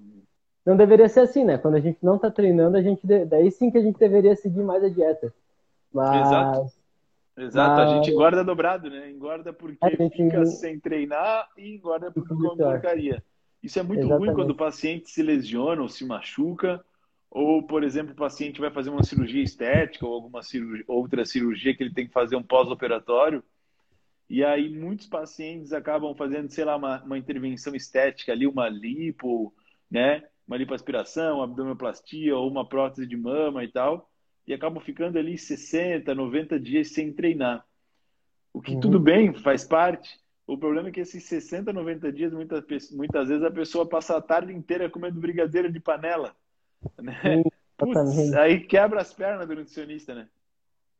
[0.65, 1.59] Não deveria ser assim, né?
[1.59, 4.63] Quando a gente não tá treinando, a gente daí sim que a gente deveria seguir
[4.63, 5.35] mais a dieta.
[5.93, 6.27] Mas...
[6.27, 6.81] Exato.
[7.37, 7.91] Exato, mas...
[7.91, 9.11] a gente engorda dobrado, né?
[9.11, 10.17] Engorda porque gente...
[10.17, 13.23] fica sem treinar e engorda porque come porcaria.
[13.63, 14.29] Isso é muito Exatamente.
[14.29, 16.83] ruim quando o paciente se lesiona ou se machuca
[17.31, 21.77] ou, por exemplo, o paciente vai fazer uma cirurgia estética ou alguma cirurgia, outra cirurgia
[21.77, 23.43] que ele tem que fazer um pós-operatório.
[24.29, 29.55] E aí muitos pacientes acabam fazendo, sei lá, uma, uma intervenção estética ali, uma lipo,
[29.89, 30.25] né?
[30.47, 34.11] Uma lipoaspiração, uma abdominoplastia ou uma prótese de mama e tal.
[34.45, 37.65] E acabam ficando ali 60, 90 dias sem treinar.
[38.53, 38.81] O que uhum.
[38.81, 40.19] tudo bem, faz parte.
[40.45, 44.21] O problema é que esses 60, 90 dias, muitas, muitas vezes a pessoa passa a
[44.21, 46.35] tarde inteira comendo brigadeiro de panela.
[47.01, 47.43] Né?
[47.77, 50.29] Putz, aí quebra as pernas do nutricionista, né?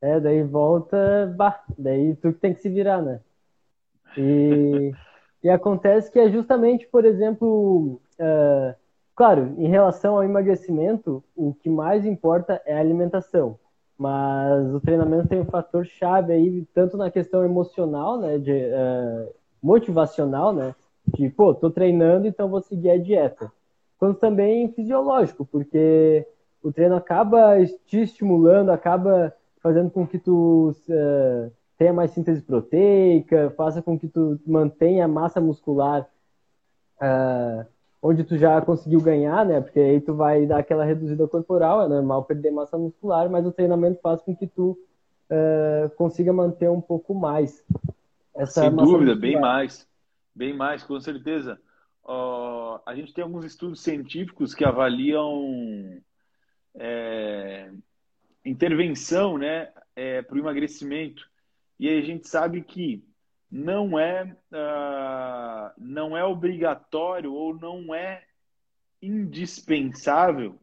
[0.01, 3.21] É, daí volta, bah, daí tu que tem que se virar, né?
[4.17, 4.91] E,
[5.43, 8.75] e acontece que é justamente, por exemplo, uh,
[9.15, 13.59] claro, em relação ao emagrecimento, o que mais importa é a alimentação.
[13.95, 19.31] Mas o treinamento tem um fator chave aí, tanto na questão emocional, né, de, uh,
[19.61, 20.73] motivacional, né,
[21.05, 23.51] de, pô, tô treinando, então vou seguir a dieta
[24.01, 26.25] quanto também fisiológico, porque
[26.63, 33.53] o treino acaba te estimulando, acaba fazendo com que tu uh, tenha mais síntese proteica,
[33.55, 36.09] faça com que tu mantenha a massa muscular
[36.99, 37.63] uh,
[38.01, 39.61] onde tu já conseguiu ganhar, né?
[39.61, 43.51] Porque aí tu vai dar aquela reduzida corporal, é normal perder massa muscular, mas o
[43.51, 44.75] treinamento faz com que tu
[45.29, 47.63] uh, consiga manter um pouco mais.
[48.33, 49.19] Essa Sem dúvida, muscular.
[49.19, 49.87] bem mais.
[50.33, 51.59] Bem mais, com certeza
[52.05, 56.01] uh, a gente tem alguns estudos científicos que avaliam
[56.75, 57.71] é,
[58.45, 61.29] intervenção né, é, para o emagrecimento.
[61.79, 63.03] E a gente sabe que
[63.51, 68.23] não é, uh, não é obrigatório ou não é
[69.01, 70.59] indispensável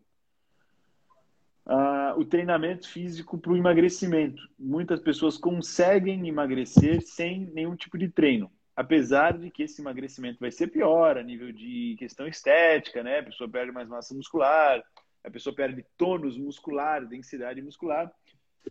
[1.66, 4.40] uh, o treinamento físico para o emagrecimento.
[4.58, 10.52] Muitas pessoas conseguem emagrecer sem nenhum tipo de treino, apesar de que esse emagrecimento vai
[10.52, 13.18] ser pior a nível de questão estética, né?
[13.18, 14.80] A pessoa perde mais massa muscular,
[15.24, 18.08] a pessoa perde tônus muscular, densidade muscular,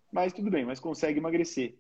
[0.10, 1.76] mas tudo bem, mas consegue emagrecer.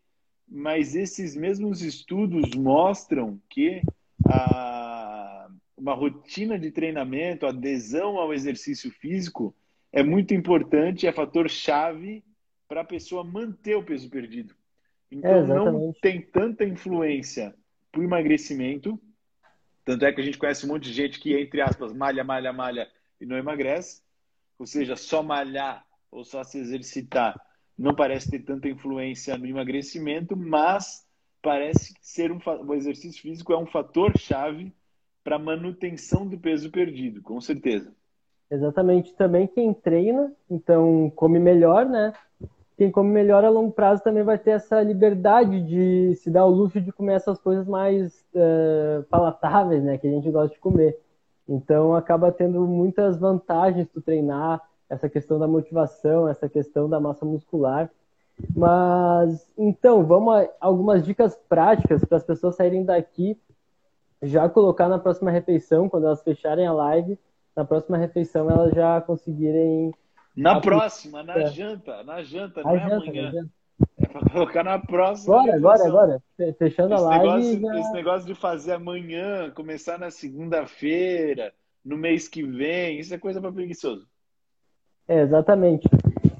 [0.45, 3.81] Mas esses mesmos estudos mostram que
[4.27, 9.55] a, uma rotina de treinamento, adesão ao exercício físico,
[9.89, 12.25] é muito importante, é fator chave
[12.67, 14.53] para a pessoa manter o peso perdido.
[15.09, 17.55] Então é, não tem tanta influência
[17.91, 18.99] para o emagrecimento.
[19.85, 22.51] Tanto é que a gente conhece um monte de gente que, entre aspas, malha, malha,
[22.51, 24.01] malha e não emagrece.
[24.59, 27.39] Ou seja, só malhar ou só se exercitar
[27.77, 31.05] não parece ter tanta influência no emagrecimento, mas
[31.41, 34.73] parece ser um o exercício físico é um fator chave
[35.23, 37.93] para manutenção do peso perdido, com certeza.
[38.49, 39.13] Exatamente.
[39.13, 42.13] Também quem treina, então come melhor, né?
[42.77, 46.51] Quem come melhor a longo prazo também vai ter essa liberdade de se dar o
[46.51, 49.97] luxo de comer essas coisas mais uh, palatáveis, né?
[49.97, 50.99] Que a gente gosta de comer.
[51.49, 57.25] Então acaba tendo muitas vantagens tu treinar, essa questão da motivação, essa questão da massa
[57.25, 57.89] muscular.
[58.55, 63.37] Mas então, vamos a algumas dicas práticas para as pessoas saírem daqui,
[64.21, 67.17] já colocar na próxima refeição, quando elas fecharem a live,
[67.55, 69.93] na próxima refeição elas já conseguirem.
[70.37, 71.45] Na próxima, na é.
[71.47, 73.31] janta, na janta, não é janta, amanhã.
[73.99, 75.41] É para colocar na próxima.
[75.41, 76.23] Agora, agora, agora.
[76.57, 77.25] Fechando esse a live.
[77.25, 77.79] Negócio, já...
[77.79, 83.41] Esse negócio de fazer amanhã, começar na segunda-feira, no mês que vem, isso é coisa
[83.41, 84.07] para preguiçoso.
[85.07, 85.87] É, exatamente.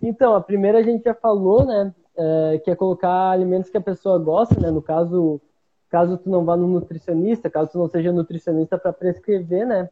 [0.02, 1.94] Então, a primeira a gente já falou, né?
[2.20, 4.72] É, que é colocar alimentos que a pessoa gosta, né?
[4.72, 5.40] No caso,
[5.90, 9.90] caso tu não vá no nutricionista, caso tu não seja nutricionista para prescrever, né?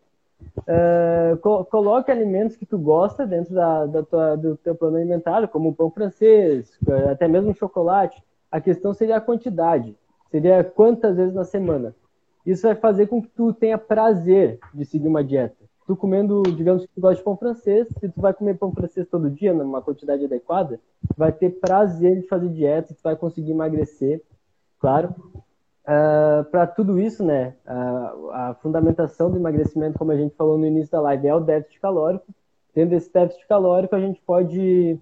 [0.68, 5.48] É, co coloque alimentos que tu gosta dentro da, da tua, do teu plano alimentar,
[5.48, 6.80] como o pão francês,
[7.12, 8.22] até mesmo chocolate.
[8.52, 9.96] A questão seria a quantidade,
[10.32, 11.96] seria quantas vezes na semana.
[12.46, 16.84] Isso vai fazer com que tu tenha prazer de seguir uma dieta tu comendo, digamos
[16.84, 19.82] que tu gosta de pão francês, se tu vai comer pão francês todo dia, numa
[19.82, 20.80] quantidade adequada,
[21.16, 24.22] vai ter prazer de fazer dieta, tu vai conseguir emagrecer,
[24.80, 25.14] claro.
[25.86, 30.58] Uh, ah, para tudo isso, né, uh, a fundamentação do emagrecimento, como a gente falou
[30.58, 32.26] no início da live, é o déficit calórico.
[32.74, 35.00] Tendo esse déficit calórico, a gente pode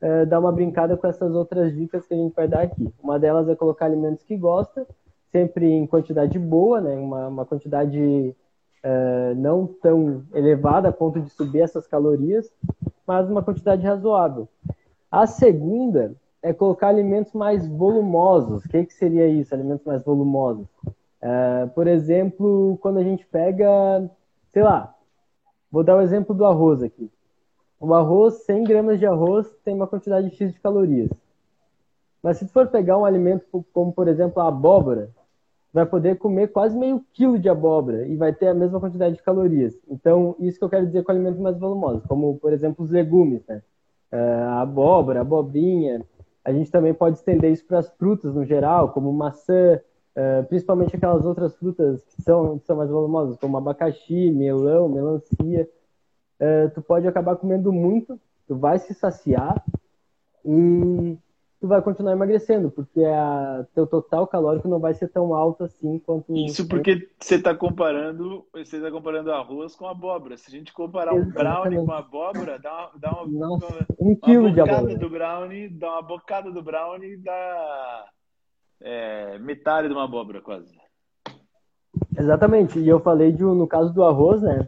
[0.00, 2.92] uh, dar uma brincada com essas outras dicas que a gente vai dar aqui.
[3.02, 4.86] Uma delas é colocar alimentos que gosta,
[5.30, 8.34] sempre em quantidade boa, né, uma, uma quantidade
[8.82, 12.50] uh, não tão elevada a ponto de subir essas calorias,
[13.06, 14.48] mas uma quantidade razoável.
[15.10, 18.64] A segunda é colocar alimentos mais volumosos.
[18.64, 20.66] O que, que seria isso, alimentos mais volumosos?
[21.22, 24.10] Uh, por exemplo, quando a gente pega,
[24.48, 24.94] sei lá,
[25.70, 27.08] vou dar o um exemplo do arroz aqui.
[27.78, 31.10] O arroz, 100 gramas de arroz, tem uma quantidade X de calorias.
[32.22, 35.10] Mas se tu for pegar um alimento como, por exemplo, a abóbora,
[35.72, 39.22] vai poder comer quase meio quilo de abóbora e vai ter a mesma quantidade de
[39.22, 39.76] calorias.
[39.88, 43.44] Então, isso que eu quero dizer com alimentos mais volumosos, como, por exemplo, os legumes,
[43.46, 43.62] né?
[44.12, 46.04] Uh, abóbora, abobrinha.
[46.44, 49.80] A gente também pode estender isso para as frutas no geral, como maçã,
[50.16, 55.68] uh, principalmente aquelas outras frutas que são, que são mais volumosas, como abacaxi, melão, melancia.
[56.40, 59.64] Uh, tu pode acabar comendo muito, tu vai se saciar
[60.44, 61.16] e
[61.62, 65.96] tu vai continuar emagrecendo, porque a teu total calórico não vai ser tão alto assim
[66.00, 70.36] quanto Isso porque você está comparando, você está comparando arroz com abóbora.
[70.36, 71.38] Se a gente comparar Exatamente.
[71.38, 74.98] um brownie com abóbora, dá uma, dá uma, Nossa, uma, um quilo uma de abóbora.
[74.98, 78.08] do brownie, dá uma bocada do brownie dá
[78.80, 80.76] é, metade de uma abóbora quase.
[82.18, 82.80] Exatamente.
[82.80, 84.66] E eu falei de, no caso do arroz, né?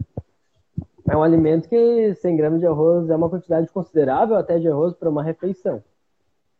[1.09, 4.95] É um alimento que 100 gramas de arroz é uma quantidade considerável até de arroz
[4.95, 5.83] para uma refeição.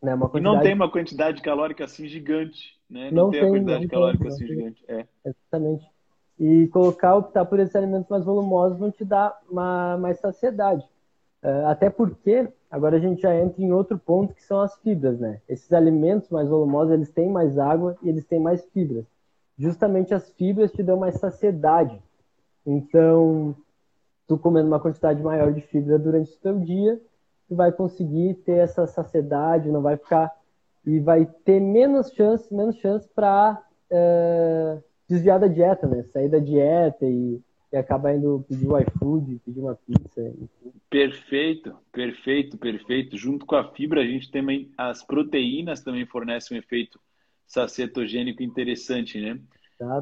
[0.05, 0.13] Né?
[0.13, 0.53] Uma quantidade...
[0.53, 3.09] E não tem uma quantidade calórica assim gigante, né?
[3.11, 4.85] Não, não tem, tem, a quantidade calórica tem, assim gigante.
[4.87, 5.05] É.
[5.25, 5.89] Exatamente.
[6.39, 10.85] E colocar, optar por esses alimentos mais volumosos não te dá uma, mais saciedade.
[11.43, 15.19] Uh, até porque, agora a gente já entra em outro ponto que são as fibras,
[15.19, 15.41] né?
[15.49, 19.05] Esses alimentos mais volumosos, eles têm mais água e eles têm mais fibras.
[19.57, 21.99] Justamente as fibras te dão mais saciedade.
[22.65, 23.55] Então,
[24.27, 27.01] tu comendo uma quantidade maior de fibra durante o teu dia,
[27.47, 30.31] tu vai conseguir ter essa saciedade, não vai ficar
[30.85, 36.03] e vai ter menos chance, menos chance para uh, desviar da dieta, né?
[36.03, 37.41] Sair da dieta e,
[37.71, 40.21] e acabar indo pedir o iFood, pedir uma pizza.
[40.21, 40.73] Enfim.
[40.89, 43.17] Perfeito, perfeito, perfeito.
[43.17, 46.99] Junto com a fibra, a gente tem as proteínas também fornecem um efeito
[47.47, 49.39] sacietogênico interessante, né?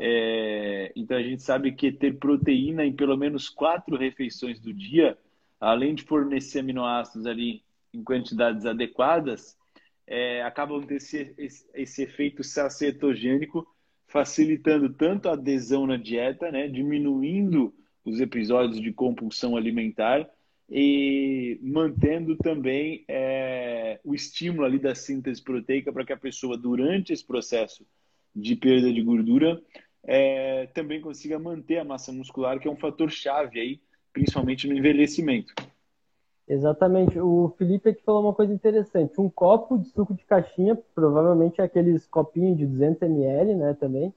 [0.02, 5.18] É, então a gente sabe que ter proteína em pelo menos quatro refeições do dia
[5.64, 9.58] além de fornecer aminoácidos ali em quantidades adequadas,
[10.06, 13.66] é, acabam tendo esse, esse, esse efeito sacetogênico,
[14.08, 20.30] facilitando tanto a adesão na dieta, né, diminuindo os episódios de compulsão alimentar
[20.70, 27.14] e mantendo também é, o estímulo ali da síntese proteica para que a pessoa, durante
[27.14, 27.86] esse processo
[28.36, 29.62] de perda de gordura,
[30.04, 33.82] é, também consiga manter a massa muscular, que é um fator chave aí,
[34.14, 35.54] principalmente no envelhecimento.
[36.48, 37.20] Exatamente.
[37.20, 39.20] O Felipe aqui falou uma coisa interessante.
[39.20, 44.14] Um copo de suco de caixinha, provavelmente é aqueles copinhos de 200 ml, né, também,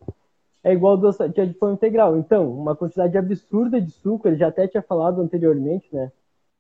[0.63, 2.19] é igual ao de pão integral.
[2.19, 6.11] Então, uma quantidade absurda de suco, ele já até tinha falado anteriormente, né,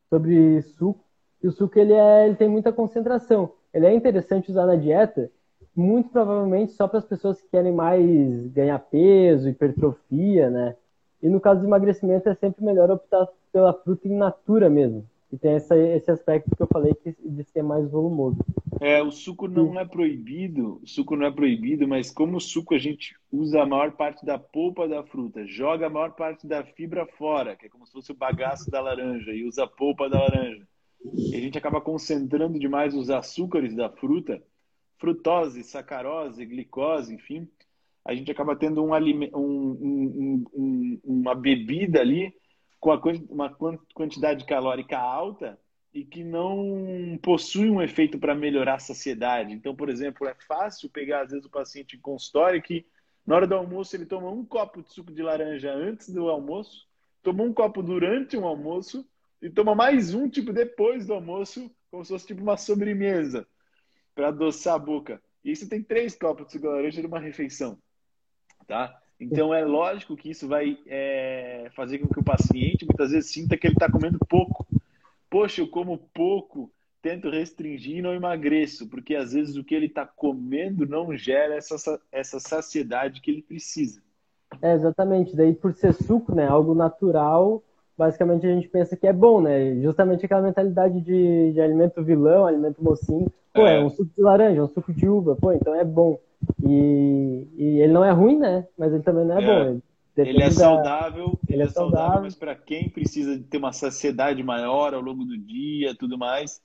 [0.09, 1.05] sobre suco.
[1.43, 3.53] E o suco, ele, é, ele tem muita concentração.
[3.75, 5.31] Ele é interessante usar na dieta,
[5.75, 10.77] muito provavelmente só para as pessoas que querem mais ganhar peso, hipertrofia, né?
[11.27, 15.37] E no caso de emagrecimento, é sempre melhor optar pela fruta in natura mesmo e
[15.37, 18.39] tem essa, esse aspecto que eu falei que de ser mais volumoso.
[18.81, 22.75] É, o suco não é proibido, o suco não é proibido, mas como o suco
[22.75, 26.63] a gente usa a maior parte da polpa da fruta, joga a maior parte da
[26.63, 30.09] fibra fora, que é como se fosse o bagaço da laranja, e usa a polpa
[30.09, 30.67] da laranja.
[31.05, 34.41] E a gente acaba concentrando demais os açúcares da fruta,
[34.99, 37.49] frutose, sacarose, glicose, enfim.
[38.07, 38.95] A gente acaba tendo um,
[39.35, 42.33] um, um, uma bebida ali
[42.79, 42.91] com
[43.29, 43.53] uma
[43.93, 45.59] quantidade calórica alta
[45.93, 49.53] e que não possui um efeito para melhorar a saciedade.
[49.53, 52.87] Então, por exemplo, é fácil pegar, às vezes, o paciente em consultório que,
[53.27, 56.87] na hora do almoço, ele toma um copo de suco de laranja antes do almoço,
[57.25, 59.05] toma um copo durante o almoço
[59.43, 63.49] e toma mais um, tipo, depois do almoço, como se fosse tipo uma sobremesa,
[64.15, 65.21] para adoçar a boca.
[65.43, 67.79] E você tem três copos de suco de laranja numa refeição,
[68.67, 68.99] tá?
[69.19, 73.57] Então é lógico que isso vai é, fazer com que o paciente muitas vezes sinta
[73.57, 74.67] que ele está comendo pouco.
[75.31, 79.87] Poxa, eu como pouco, tento restringir e não emagreço, porque às vezes o que ele
[79.87, 84.03] está comendo não gera essa, essa saciedade que ele precisa.
[84.61, 85.35] É, exatamente.
[85.35, 87.63] Daí por ser suco, né, algo natural,
[87.97, 89.81] basicamente a gente pensa que é bom, né?
[89.81, 93.33] Justamente aquela mentalidade de, de alimento vilão, alimento mocinho.
[93.53, 93.77] Pô, é.
[93.77, 96.19] é um suco de laranja, um suco de uva, pô, então é bom.
[96.63, 98.67] E, e ele não é ruim, né?
[98.77, 99.47] Mas ele também não é, é.
[99.47, 99.81] bom.
[100.17, 103.45] Ele, ele é saudável, ele, ele é, é saudável, saudável mas para quem precisa de
[103.45, 106.61] ter uma saciedade maior ao longo do dia, tudo mais,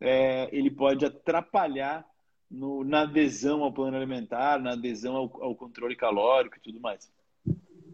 [0.00, 2.04] é, ele pode atrapalhar
[2.50, 7.10] no, na adesão ao plano alimentar, na adesão ao, ao controle calórico e tudo mais.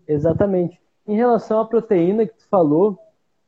[0.06, 0.80] Exatamente.
[1.06, 2.98] Em relação à proteína que tu falou,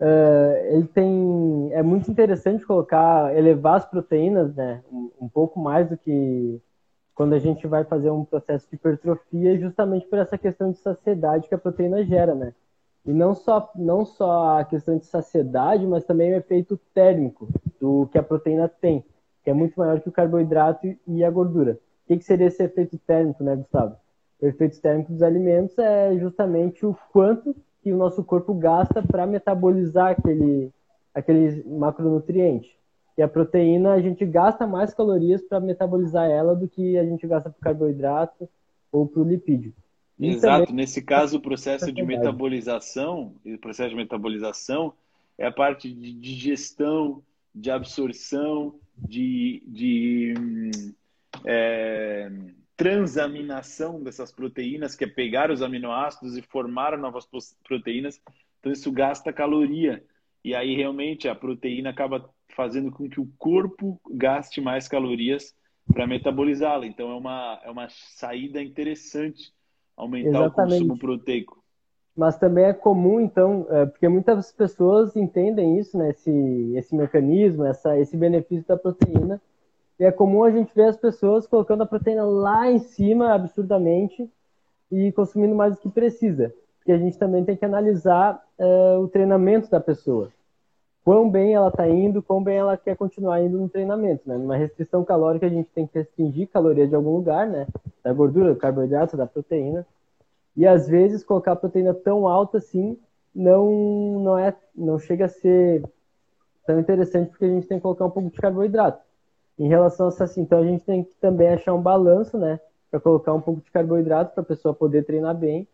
[0.01, 5.89] uh, ele tem é muito interessante colocar elevar as proteínas, né, um, um pouco mais
[5.89, 6.61] do que
[7.15, 11.49] quando a gente vai fazer um processo de hipertrofia, justamente por essa questão de saciedade
[11.49, 12.53] que a proteína gera, né?
[13.07, 17.49] E não só, não só a questão de saciedade, mas também o efeito térmico
[17.79, 19.05] do que a proteína tem,
[19.43, 21.79] que é muito maior que o carboidrato e a gordura.
[22.05, 23.97] O que, que seria esse efeito térmico, né, Gustavo?
[24.41, 29.27] O efeito térmico dos alimentos é justamente o quanto que o nosso corpo gasta para
[29.27, 30.73] metabolizar aquele,
[31.15, 32.77] aquele macronutriente.
[33.17, 37.27] E a proteína, a gente gasta mais calorias para metabolizar ela do que a gente
[37.27, 38.49] gasta para o carboidrato
[38.91, 39.73] ou para o lipídio.
[40.19, 40.67] E Exato.
[40.67, 40.83] Também...
[40.83, 44.93] Nesse caso, o processo de metabolização, o processo de metabolização
[45.39, 47.23] é a parte de digestão,
[47.55, 50.35] de absorção, de, de
[51.45, 52.31] é,
[52.77, 57.29] transaminação dessas proteínas, que é pegar os aminoácidos e formar novas
[57.65, 58.21] proteínas.
[58.61, 60.03] Então, isso gasta caloria.
[60.45, 65.55] E aí, realmente, a proteína acaba fazendo com que o corpo gaste mais calorias
[65.93, 66.87] para metabolizá-la.
[66.87, 69.53] Então é uma, é uma saída interessante
[69.97, 70.75] aumentar Exatamente.
[70.75, 71.63] o consumo proteico.
[72.17, 77.65] Mas também é comum, então, é, porque muitas pessoas entendem isso, né, esse, esse mecanismo,
[77.65, 79.43] essa, esse benefício da proteína.
[79.99, 84.31] E é comum a gente ver as pessoas colocando a proteína lá em cima, absurdamente,
[84.93, 86.55] e consumindo mais do que precisa.
[86.79, 90.31] Porque a gente também tem que analisar é, o treinamento da pessoa
[91.05, 94.39] quão bem ela está indo, quão bem ela quer continuar indo no treinamento, né?
[94.39, 97.67] Numa restrição calórica a gente tem que restringir calorias de algum lugar, né?
[98.03, 99.87] Da gordura, do carboidrato, da proteína.
[100.57, 102.97] E às vezes colocar a proteína tão alta assim
[103.35, 103.71] não
[104.21, 105.85] não é não chega a ser
[106.67, 109.05] tão interessante porque a gente tem que colocar um pouco de carboidrato.
[109.59, 112.59] Em relação a assim, então a gente tem que também achar um balanço, né?
[112.91, 115.69] Para colocar um pouco de carboidrato para a pessoa poder treinar bem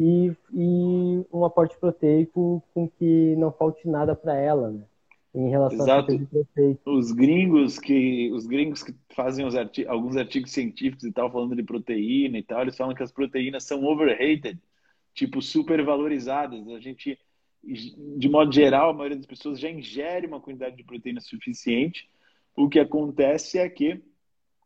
[0.00, 4.84] e, e um aporte proteico com que não falte nada para ela, né?
[5.34, 6.18] Em relação Exato.
[6.26, 6.90] proteico.
[6.90, 11.62] Os gringos que os gringos que fazem artig alguns artigos científicos e tal falando de
[11.62, 14.58] proteína e tal, eles falam que as proteínas são overrated,
[15.14, 16.66] tipo supervalorizadas.
[16.68, 17.18] A gente
[17.62, 22.08] de modo geral, a maioria das pessoas já ingere uma quantidade de proteína suficiente,
[22.56, 24.02] O que acontece é que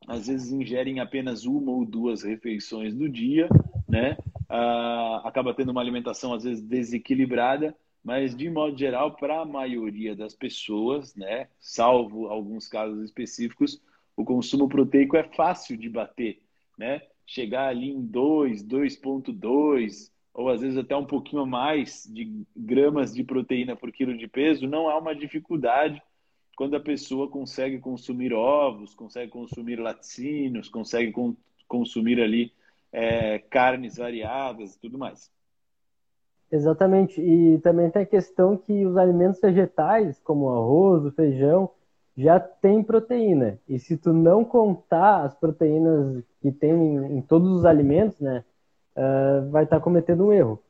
[0.07, 3.49] às vezes ingerem apenas uma ou duas refeições no dia,
[3.89, 4.17] né?
[4.57, 10.15] Ah, acaba tendo uma alimentação às vezes desequilibrada, mas de modo geral, para a maioria
[10.15, 13.83] das pessoas, né, salvo alguns casos específicos,
[14.17, 16.41] o consumo proteico é fácil de bater,
[16.79, 17.03] né?
[17.27, 23.25] Chegar ali em 2, 2.2 ou às vezes até um pouquinho mais de gramas de
[23.25, 26.01] proteína por quilo de peso, não há uma dificuldade
[26.57, 31.35] quando a pessoa consegue consumir ovos, consegue consumir laticínios, consegue con
[31.67, 32.53] consumir ali
[32.95, 35.29] é, carnes variadas e tudo mais.
[36.51, 37.21] Exatamente.
[37.21, 41.69] E também tem a questão que os alimentos vegetais, como o arroz, o feijão,
[42.17, 43.59] já tem proteína.
[43.69, 48.45] E se tu não contar as proteínas que tem em, em todos os alimentos, né,
[48.97, 50.63] uh, vai estar tá cometendo um erro.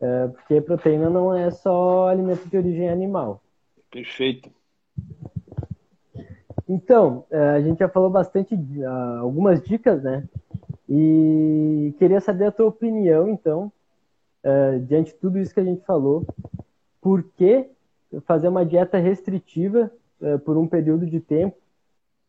[0.00, 3.40] Uh, porque proteína não é só alimento de origem animal.
[3.88, 4.50] Perfeito.
[6.68, 8.58] Então, uh, a gente já falou bastante,
[9.20, 10.28] algumas dicas, né?
[10.88, 13.70] E queria saber a tua opinião, então,
[14.86, 16.26] diante de tudo isso que a gente falou,
[17.00, 17.68] por que
[18.24, 21.56] fazer uma dieta restritiva eh, por um período de tempo,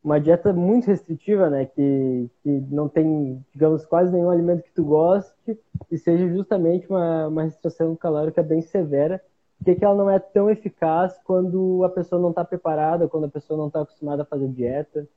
[0.03, 4.84] uma dieta muito restritiva, né, que, que não tem, digamos, quase nenhum alimento que tu
[4.84, 5.60] goste
[5.91, 9.22] e seja justamente uma, uma restrição calórica bem severa,
[9.57, 13.30] porque que ela não é tão eficaz quando a pessoa não está preparada, quando a
[13.30, 15.07] pessoa não está acostumada a fazer dieta,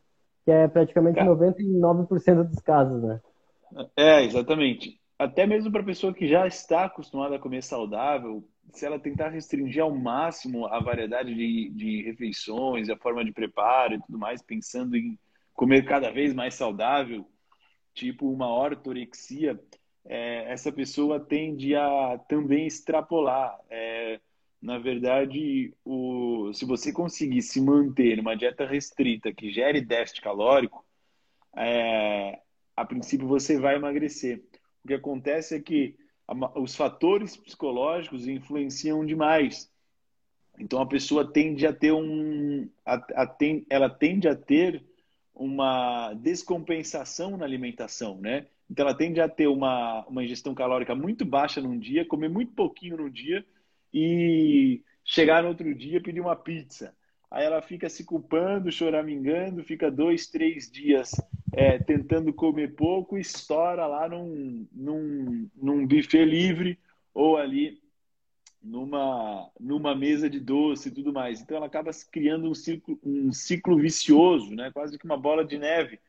[0.44, 3.20] que é praticamente Cara, 99% dos casos, né?
[3.96, 5.00] É, exatamente.
[5.18, 9.28] Até mesmo para a pessoa que já está acostumada a comer saudável, se ela tentar
[9.28, 14.42] restringir ao máximo a variedade de, de refeições, a forma de preparo e tudo mais,
[14.42, 15.18] pensando em
[15.54, 17.26] comer cada vez mais saudável,
[17.94, 19.60] tipo uma ortorexia,
[20.04, 23.58] é, essa pessoa tende a também extrapolar.
[23.70, 24.20] É,
[24.60, 30.84] na verdade, o, se você conseguir se manter numa dieta restrita que gere déficit calórico,
[31.56, 32.40] é,
[32.76, 34.42] a princípio você vai emagrecer.
[34.84, 35.96] O que acontece é que
[36.56, 39.70] os fatores psicológicos influenciam demais.
[40.58, 43.36] Então a pessoa tende a ter um, a, a,
[43.68, 44.82] ela tende a ter
[45.34, 48.46] uma descompensação na alimentação, né?
[48.70, 52.52] Então ela tende a ter uma, uma ingestão calórica muito baixa num dia, comer muito
[52.52, 53.44] pouquinho num dia
[53.92, 56.94] e chegar no outro dia pedir uma pizza.
[57.30, 61.12] Aí ela fica se culpando, choramingando, fica dois, três dias
[61.52, 66.78] é, tentando comer pouco, estoura lá num, num, num buffet livre
[67.12, 67.80] ou ali
[68.62, 71.40] numa, numa mesa de doce e tudo mais.
[71.40, 74.70] Então ela acaba criando um ciclo, um ciclo vicioso, né?
[74.72, 76.00] quase que uma bola de neve,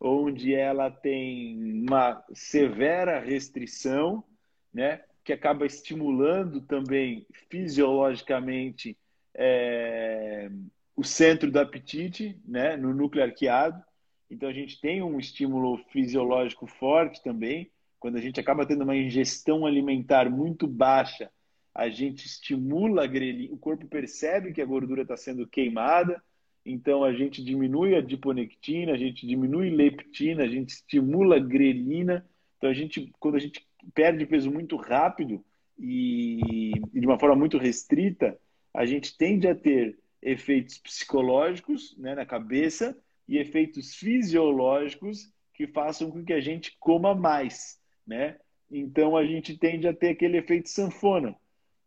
[0.00, 4.24] onde ela tem uma severa restrição,
[4.72, 5.02] né?
[5.22, 8.96] que acaba estimulando também fisiologicamente
[9.34, 10.50] é,
[10.96, 13.82] o centro do apetite, né, no núcleo arqueado.
[14.30, 17.70] Então a gente tem um estímulo fisiológico forte também.
[17.98, 21.30] Quando a gente acaba tendo uma ingestão alimentar muito baixa,
[21.74, 26.22] a gente estimula a grelina, o corpo percebe que a gordura está sendo queimada,
[26.64, 32.24] então a gente diminui a adiponectina, a gente diminui leptina, a gente estimula a grelina.
[32.56, 35.44] Então a gente, quando a gente perde peso muito rápido
[35.78, 38.38] e, e de uma forma muito restrita,
[38.72, 42.96] a gente tende a ter efeitos psicológicos né, na cabeça
[43.30, 48.36] e efeitos fisiológicos que façam com que a gente coma mais, né?
[48.68, 51.36] Então a gente tende a ter aquele efeito sanfona.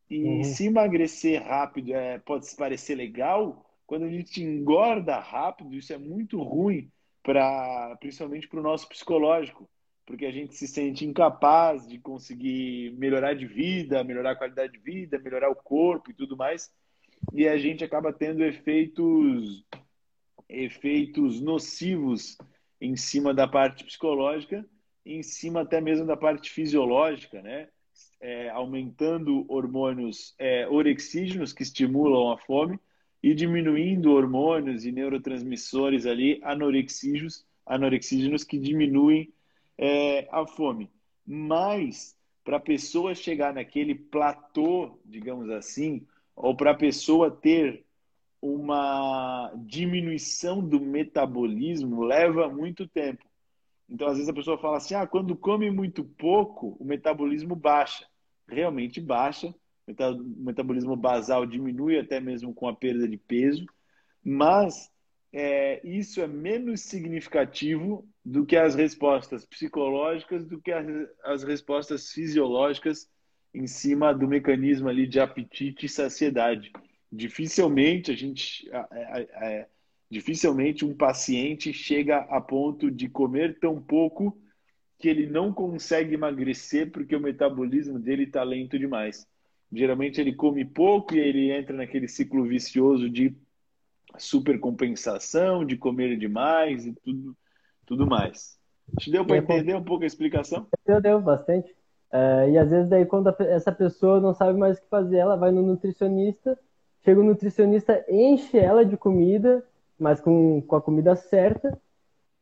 [0.09, 0.43] E uhum.
[0.43, 6.41] se emagrecer rápido é, pode parecer legal, quando a gente engorda rápido, isso é muito
[6.41, 6.89] ruim
[7.21, 9.69] para principalmente para o nosso psicológico,
[10.05, 14.79] porque a gente se sente incapaz de conseguir melhorar de vida, melhorar a qualidade de
[14.79, 16.71] vida, melhorar o corpo e tudo mais.
[17.33, 19.65] E a gente acaba tendo efeitos
[20.49, 22.37] efeitos nocivos
[22.79, 24.65] em cima da parte psicológica,
[25.05, 27.67] em cima até mesmo da parte fisiológica, né?
[28.19, 32.79] É, aumentando hormônios é, orexígenos que estimulam a fome
[33.21, 39.31] e diminuindo hormônios e neurotransmissores ali anorexígenos, anorexígenos que diminuem
[39.77, 40.89] é, a fome.
[41.25, 47.82] Mas, para a pessoa chegar naquele platô, digamos assim, ou para a pessoa ter
[48.43, 53.23] uma diminuição do metabolismo, leva muito tempo.
[53.89, 58.05] Então, às vezes a pessoa fala assim: ah, quando come muito pouco, o metabolismo baixa.
[58.45, 59.55] Realmente baixa,
[59.87, 63.65] o metabolismo basal diminui até mesmo com a perda de peso,
[64.21, 64.91] mas
[65.31, 70.85] é, isso é menos significativo do que as respostas psicológicas, do que as,
[71.23, 73.09] as respostas fisiológicas
[73.53, 76.73] em cima do mecanismo ali de apetite e saciedade.
[77.15, 78.67] Dificilmente a gente,
[80.13, 84.37] Dificilmente um paciente chega a ponto de comer tão pouco
[84.99, 89.27] que ele não consegue emagrecer porque o metabolismo dele está lento demais.
[89.71, 93.35] Geralmente ele come pouco e ele entra naquele ciclo vicioso de
[94.19, 97.35] supercompensação, de comer demais e tudo,
[97.83, 98.59] tudo mais.
[98.99, 100.67] Te deu para entender um pouco a explicação?
[100.85, 101.71] Deu, deu bastante.
[102.11, 105.17] Uh, e às vezes daí quando a, essa pessoa não sabe mais o que fazer,
[105.17, 106.55] ela vai no nutricionista,
[107.03, 109.63] chega o nutricionista, enche ela de comida,
[109.99, 111.79] mas com, com a comida certa,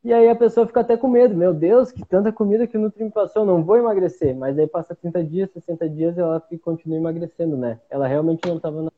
[0.04, 2.80] e aí a pessoa fica até com medo, meu Deus, que tanta comida que o
[2.80, 4.34] Nutri me passou, não vou emagrecer.
[4.34, 7.78] Mas aí passa 30 dias, 60 dias ela continua emagrecendo, né?
[7.88, 8.90] Ela realmente não estava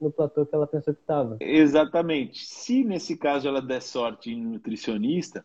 [0.00, 1.36] no platô que ela pensou que estava.
[1.38, 2.44] Exatamente.
[2.44, 5.44] Se nesse caso ela der sorte em nutricionista,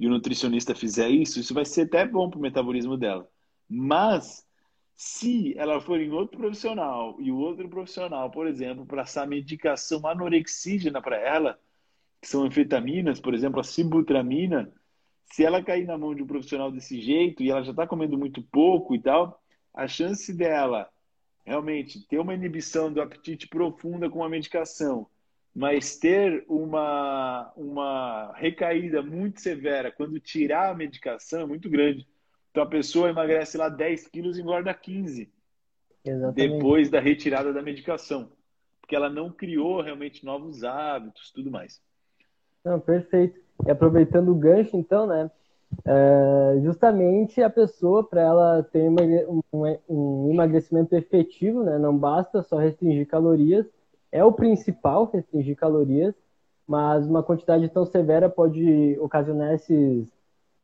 [0.00, 3.28] e o nutricionista fizer isso, isso vai ser até bom para o metabolismo dela.
[3.68, 4.44] Mas
[4.94, 11.02] se ela for em outro profissional e o outro profissional, por exemplo, passar medicação anorexígena
[11.02, 11.58] para ela,
[12.20, 14.72] que são anfetaminas, por exemplo, a sibutramina,
[15.26, 18.16] se ela cair na mão de um profissional desse jeito e ela já está comendo
[18.16, 19.42] muito pouco e tal,
[19.72, 20.88] a chance dela
[21.44, 25.08] realmente ter uma inibição do apetite profunda com a medicação,
[25.54, 32.06] mas ter uma, uma recaída muito severa quando tirar a medicação é muito grande.
[32.54, 35.28] Então a pessoa emagrece lá 10 quilos e engorda 15
[36.04, 36.52] Exatamente.
[36.54, 38.28] depois da retirada da medicação,
[38.80, 41.82] porque ela não criou realmente novos hábitos, tudo mais.
[42.64, 43.40] Não, perfeito.
[43.66, 45.28] E aproveitando o gancho, então, né?
[45.84, 49.42] É, justamente a pessoa, para ela ter um,
[49.88, 51.76] um, emagrecimento efetivo, né?
[51.76, 53.66] Não basta só restringir calorias,
[54.12, 56.14] é o principal restringir calorias,
[56.68, 60.13] mas uma quantidade tão severa pode ocasionar esses,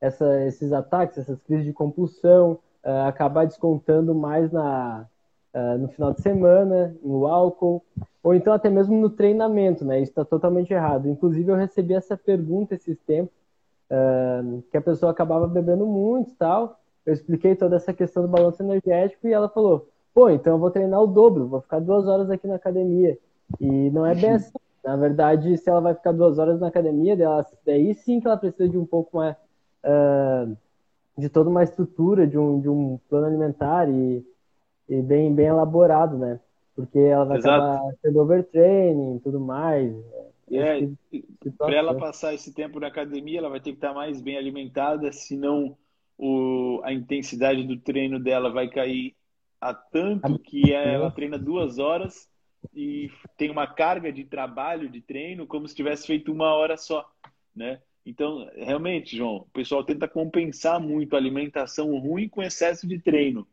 [0.01, 5.07] essa, esses ataques, essas crises de compulsão, uh, acabar descontando mais na,
[5.55, 7.85] uh, no final de semana, no álcool,
[8.23, 10.01] ou então até mesmo no treinamento, né?
[10.01, 11.09] Isso está totalmente errado.
[11.09, 13.35] Inclusive, eu recebi essa pergunta esses tempos,
[13.91, 16.79] uh, que a pessoa acabava bebendo muito tal.
[17.05, 20.71] Eu expliquei toda essa questão do balanço energético e ela falou: pô, então eu vou
[20.71, 23.19] treinar o dobro, vou ficar duas horas aqui na academia.
[23.61, 24.53] E não é bem assim.
[24.85, 27.17] Na verdade, se ela vai ficar duas horas na academia,
[27.67, 29.37] daí sim que ela precisa de um pouco mais.
[29.85, 30.57] Uh,
[31.17, 34.25] de toda uma estrutura, de um, de um plano alimentar e,
[34.89, 36.41] e bem, bem elaborado, né?
[36.75, 37.63] Porque ela vai Exato.
[37.63, 39.95] acabar tendo overtraining e tudo mais.
[40.51, 40.89] É,
[41.57, 45.13] para ela passar esse tempo na academia, ela vai ter que estar mais bem alimentada,
[45.13, 45.77] senão
[46.19, 49.15] o, a intensidade do treino dela vai cair
[49.61, 52.29] a tanto que ela treina duas horas
[52.75, 57.09] e tem uma carga de trabalho, de treino, como se tivesse feito uma hora só,
[57.55, 57.81] né?
[58.05, 63.47] Então, realmente, João, o pessoal tenta compensar muito a alimentação ruim com excesso de treino.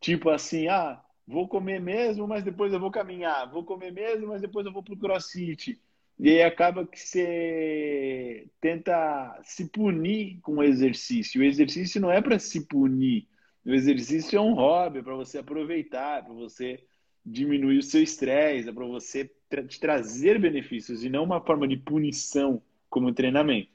[0.00, 3.50] Tipo assim, ah, vou comer mesmo, mas depois eu vou caminhar.
[3.50, 5.80] Vou comer mesmo, mas depois eu vou pro crossfit.
[6.18, 11.40] E aí acaba que você tenta se punir com o exercício.
[11.40, 13.28] O exercício não é para se punir.
[13.64, 16.82] O exercício é um hobby, é para você aproveitar, para você
[17.24, 19.30] diminuir o seu estresse, é para você
[19.68, 23.70] te trazer benefícios e não uma forma de punição como treinamento.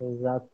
[0.00, 0.48] Exato.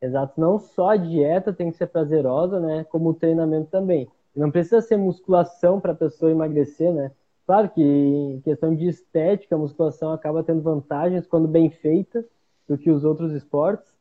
[0.00, 0.40] Exato.
[0.40, 2.84] Não só a dieta tem que ser prazerosa, né?
[2.84, 4.08] Como o treinamento também.
[4.34, 7.12] Não precisa ser musculação para a pessoa emagrecer, né?
[7.46, 12.24] Claro que em questão de estética, a musculação acaba tendo vantagens quando bem feita
[12.68, 13.94] do que os outros esportes,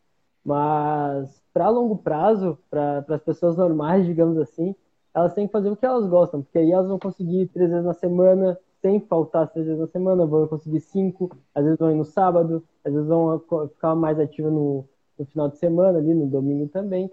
[0.44, 4.76] mas para longo prazo, para as pessoas normais, digamos assim,
[5.14, 7.86] elas têm que fazer o que elas gostam, porque aí elas vão conseguir três vezes
[7.86, 11.96] na semana, sem faltar três vezes na semana, vão conseguir cinco, às vezes vão ir
[11.96, 14.86] no sábado, às vezes vão ficar mais ativa no,
[15.18, 17.12] no final de semana, ali no domingo também.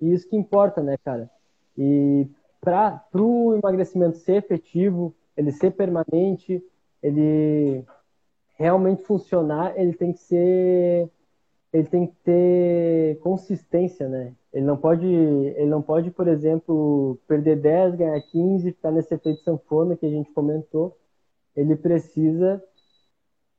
[0.00, 1.30] E isso que importa, né, cara?
[1.76, 2.28] E
[2.60, 6.62] para o emagrecimento ser efetivo, ele ser permanente,
[7.02, 7.84] ele
[8.56, 11.10] realmente funcionar, ele tem que ser
[11.72, 14.34] ele tem que ter consistência, né?
[14.52, 19.40] Ele não pode, ele não pode, por exemplo, perder 10, ganhar 15, ficar nesse efeito
[19.42, 20.98] sanfona que a gente comentou.
[21.54, 22.62] Ele precisa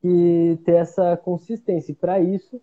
[0.02, 1.92] que ter essa consistência.
[1.92, 2.60] E para isso,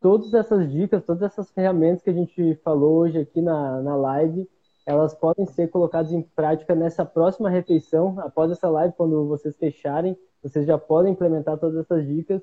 [0.00, 4.48] todas essas dicas, todas essas ferramentas que a gente falou hoje aqui na, na live,
[4.86, 8.18] elas podem ser colocadas em prática nessa próxima refeição.
[8.20, 12.42] Após essa live, quando vocês fecharem, vocês já podem implementar todas essas dicas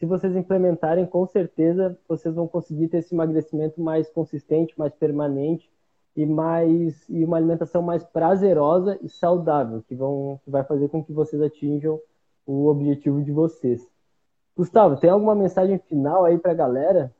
[0.00, 5.70] se vocês implementarem, com certeza vocês vão conseguir ter esse emagrecimento mais consistente, mais permanente
[6.16, 11.04] e mais e uma alimentação mais prazerosa e saudável, que vão que vai fazer com
[11.04, 12.00] que vocês atinjam
[12.46, 13.86] o objetivo de vocês.
[14.56, 17.14] Gustavo, tem alguma mensagem final aí para a galera?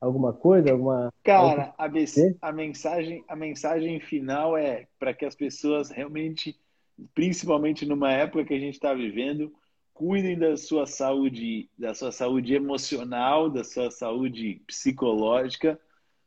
[0.00, 5.90] Alguma coisa, alguma Cara, a, a mensagem a mensagem final é para que as pessoas
[5.90, 6.58] realmente,
[7.14, 9.52] principalmente numa época que a gente está vivendo,
[9.94, 15.80] cuidem da sua saúde, da sua saúde emocional, da sua saúde psicológica,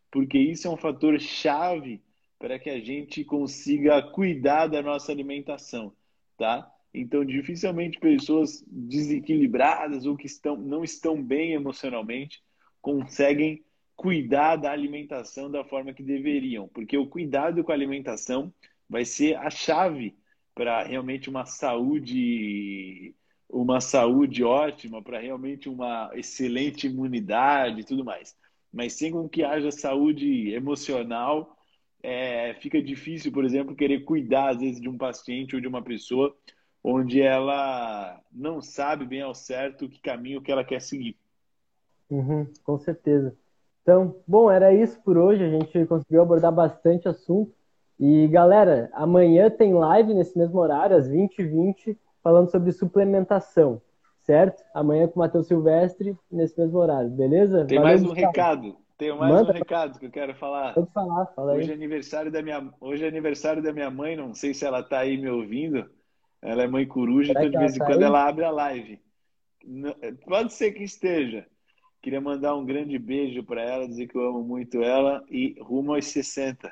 [0.10, 2.01] porque isso é um fator chave
[2.39, 5.91] para que a gente consiga cuidar da nossa alimentação,
[6.38, 6.72] tá?
[6.96, 12.41] Então, dificilmente pessoas desequilibradas ou que estão, não estão bem emocionalmente
[12.82, 13.64] conseguem
[13.96, 18.54] cuidar da alimentação da forma que deveriam, porque o cuidado com a alimentação
[18.89, 20.16] vai ser a chave
[20.54, 23.14] para realmente uma saúde
[23.50, 28.36] uma saúde ótima, para realmente uma excelente imunidade e tudo mais.
[28.74, 31.56] Mas sem que haja saúde emocional,
[32.04, 35.82] é, fica difícil, por exemplo, querer cuidar às vezes de um paciente ou de uma
[35.82, 36.36] pessoa
[36.88, 41.18] onde ela não sabe bem ao certo que caminho que ela quer seguir.
[42.08, 43.36] Uhum, com certeza.
[43.82, 45.44] Então, bom, era isso por hoje.
[45.44, 47.52] A gente conseguiu abordar bastante assunto.
[48.00, 53.82] E galera, amanhã tem live nesse mesmo horário, às 20h20, falando sobre suplementação,
[54.22, 54.62] certo?
[54.74, 57.66] Amanhã com o Matheus Silvestre, nesse mesmo horário, beleza?
[57.66, 58.76] Tem Valeu, mais um recado.
[58.98, 59.52] Tem mais Manda.
[59.52, 60.74] um recado que eu quero falar.
[60.74, 61.60] Pode falar, fala aí.
[61.60, 64.82] Hoje é aniversário da minha, hoje é aniversário da minha mãe, não sei se ela
[64.82, 65.90] está aí me ouvindo.
[66.46, 69.00] Ela é mãe coruja, Será então de vez em tá quando ela abre a live.
[70.26, 71.48] Pode ser que esteja.
[72.04, 75.96] Queria mandar um grande beijo para ela, dizer que eu amo muito ela e rumo
[75.96, 76.72] aos 60.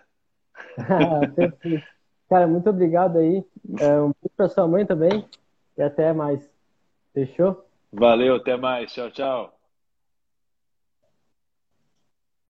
[2.30, 3.44] Cara, muito obrigado aí.
[3.80, 5.26] É, um beijo para sua mãe também
[5.76, 6.48] e até mais.
[7.12, 7.66] Fechou?
[7.92, 8.94] Valeu, até mais.
[8.94, 9.60] Tchau, tchau.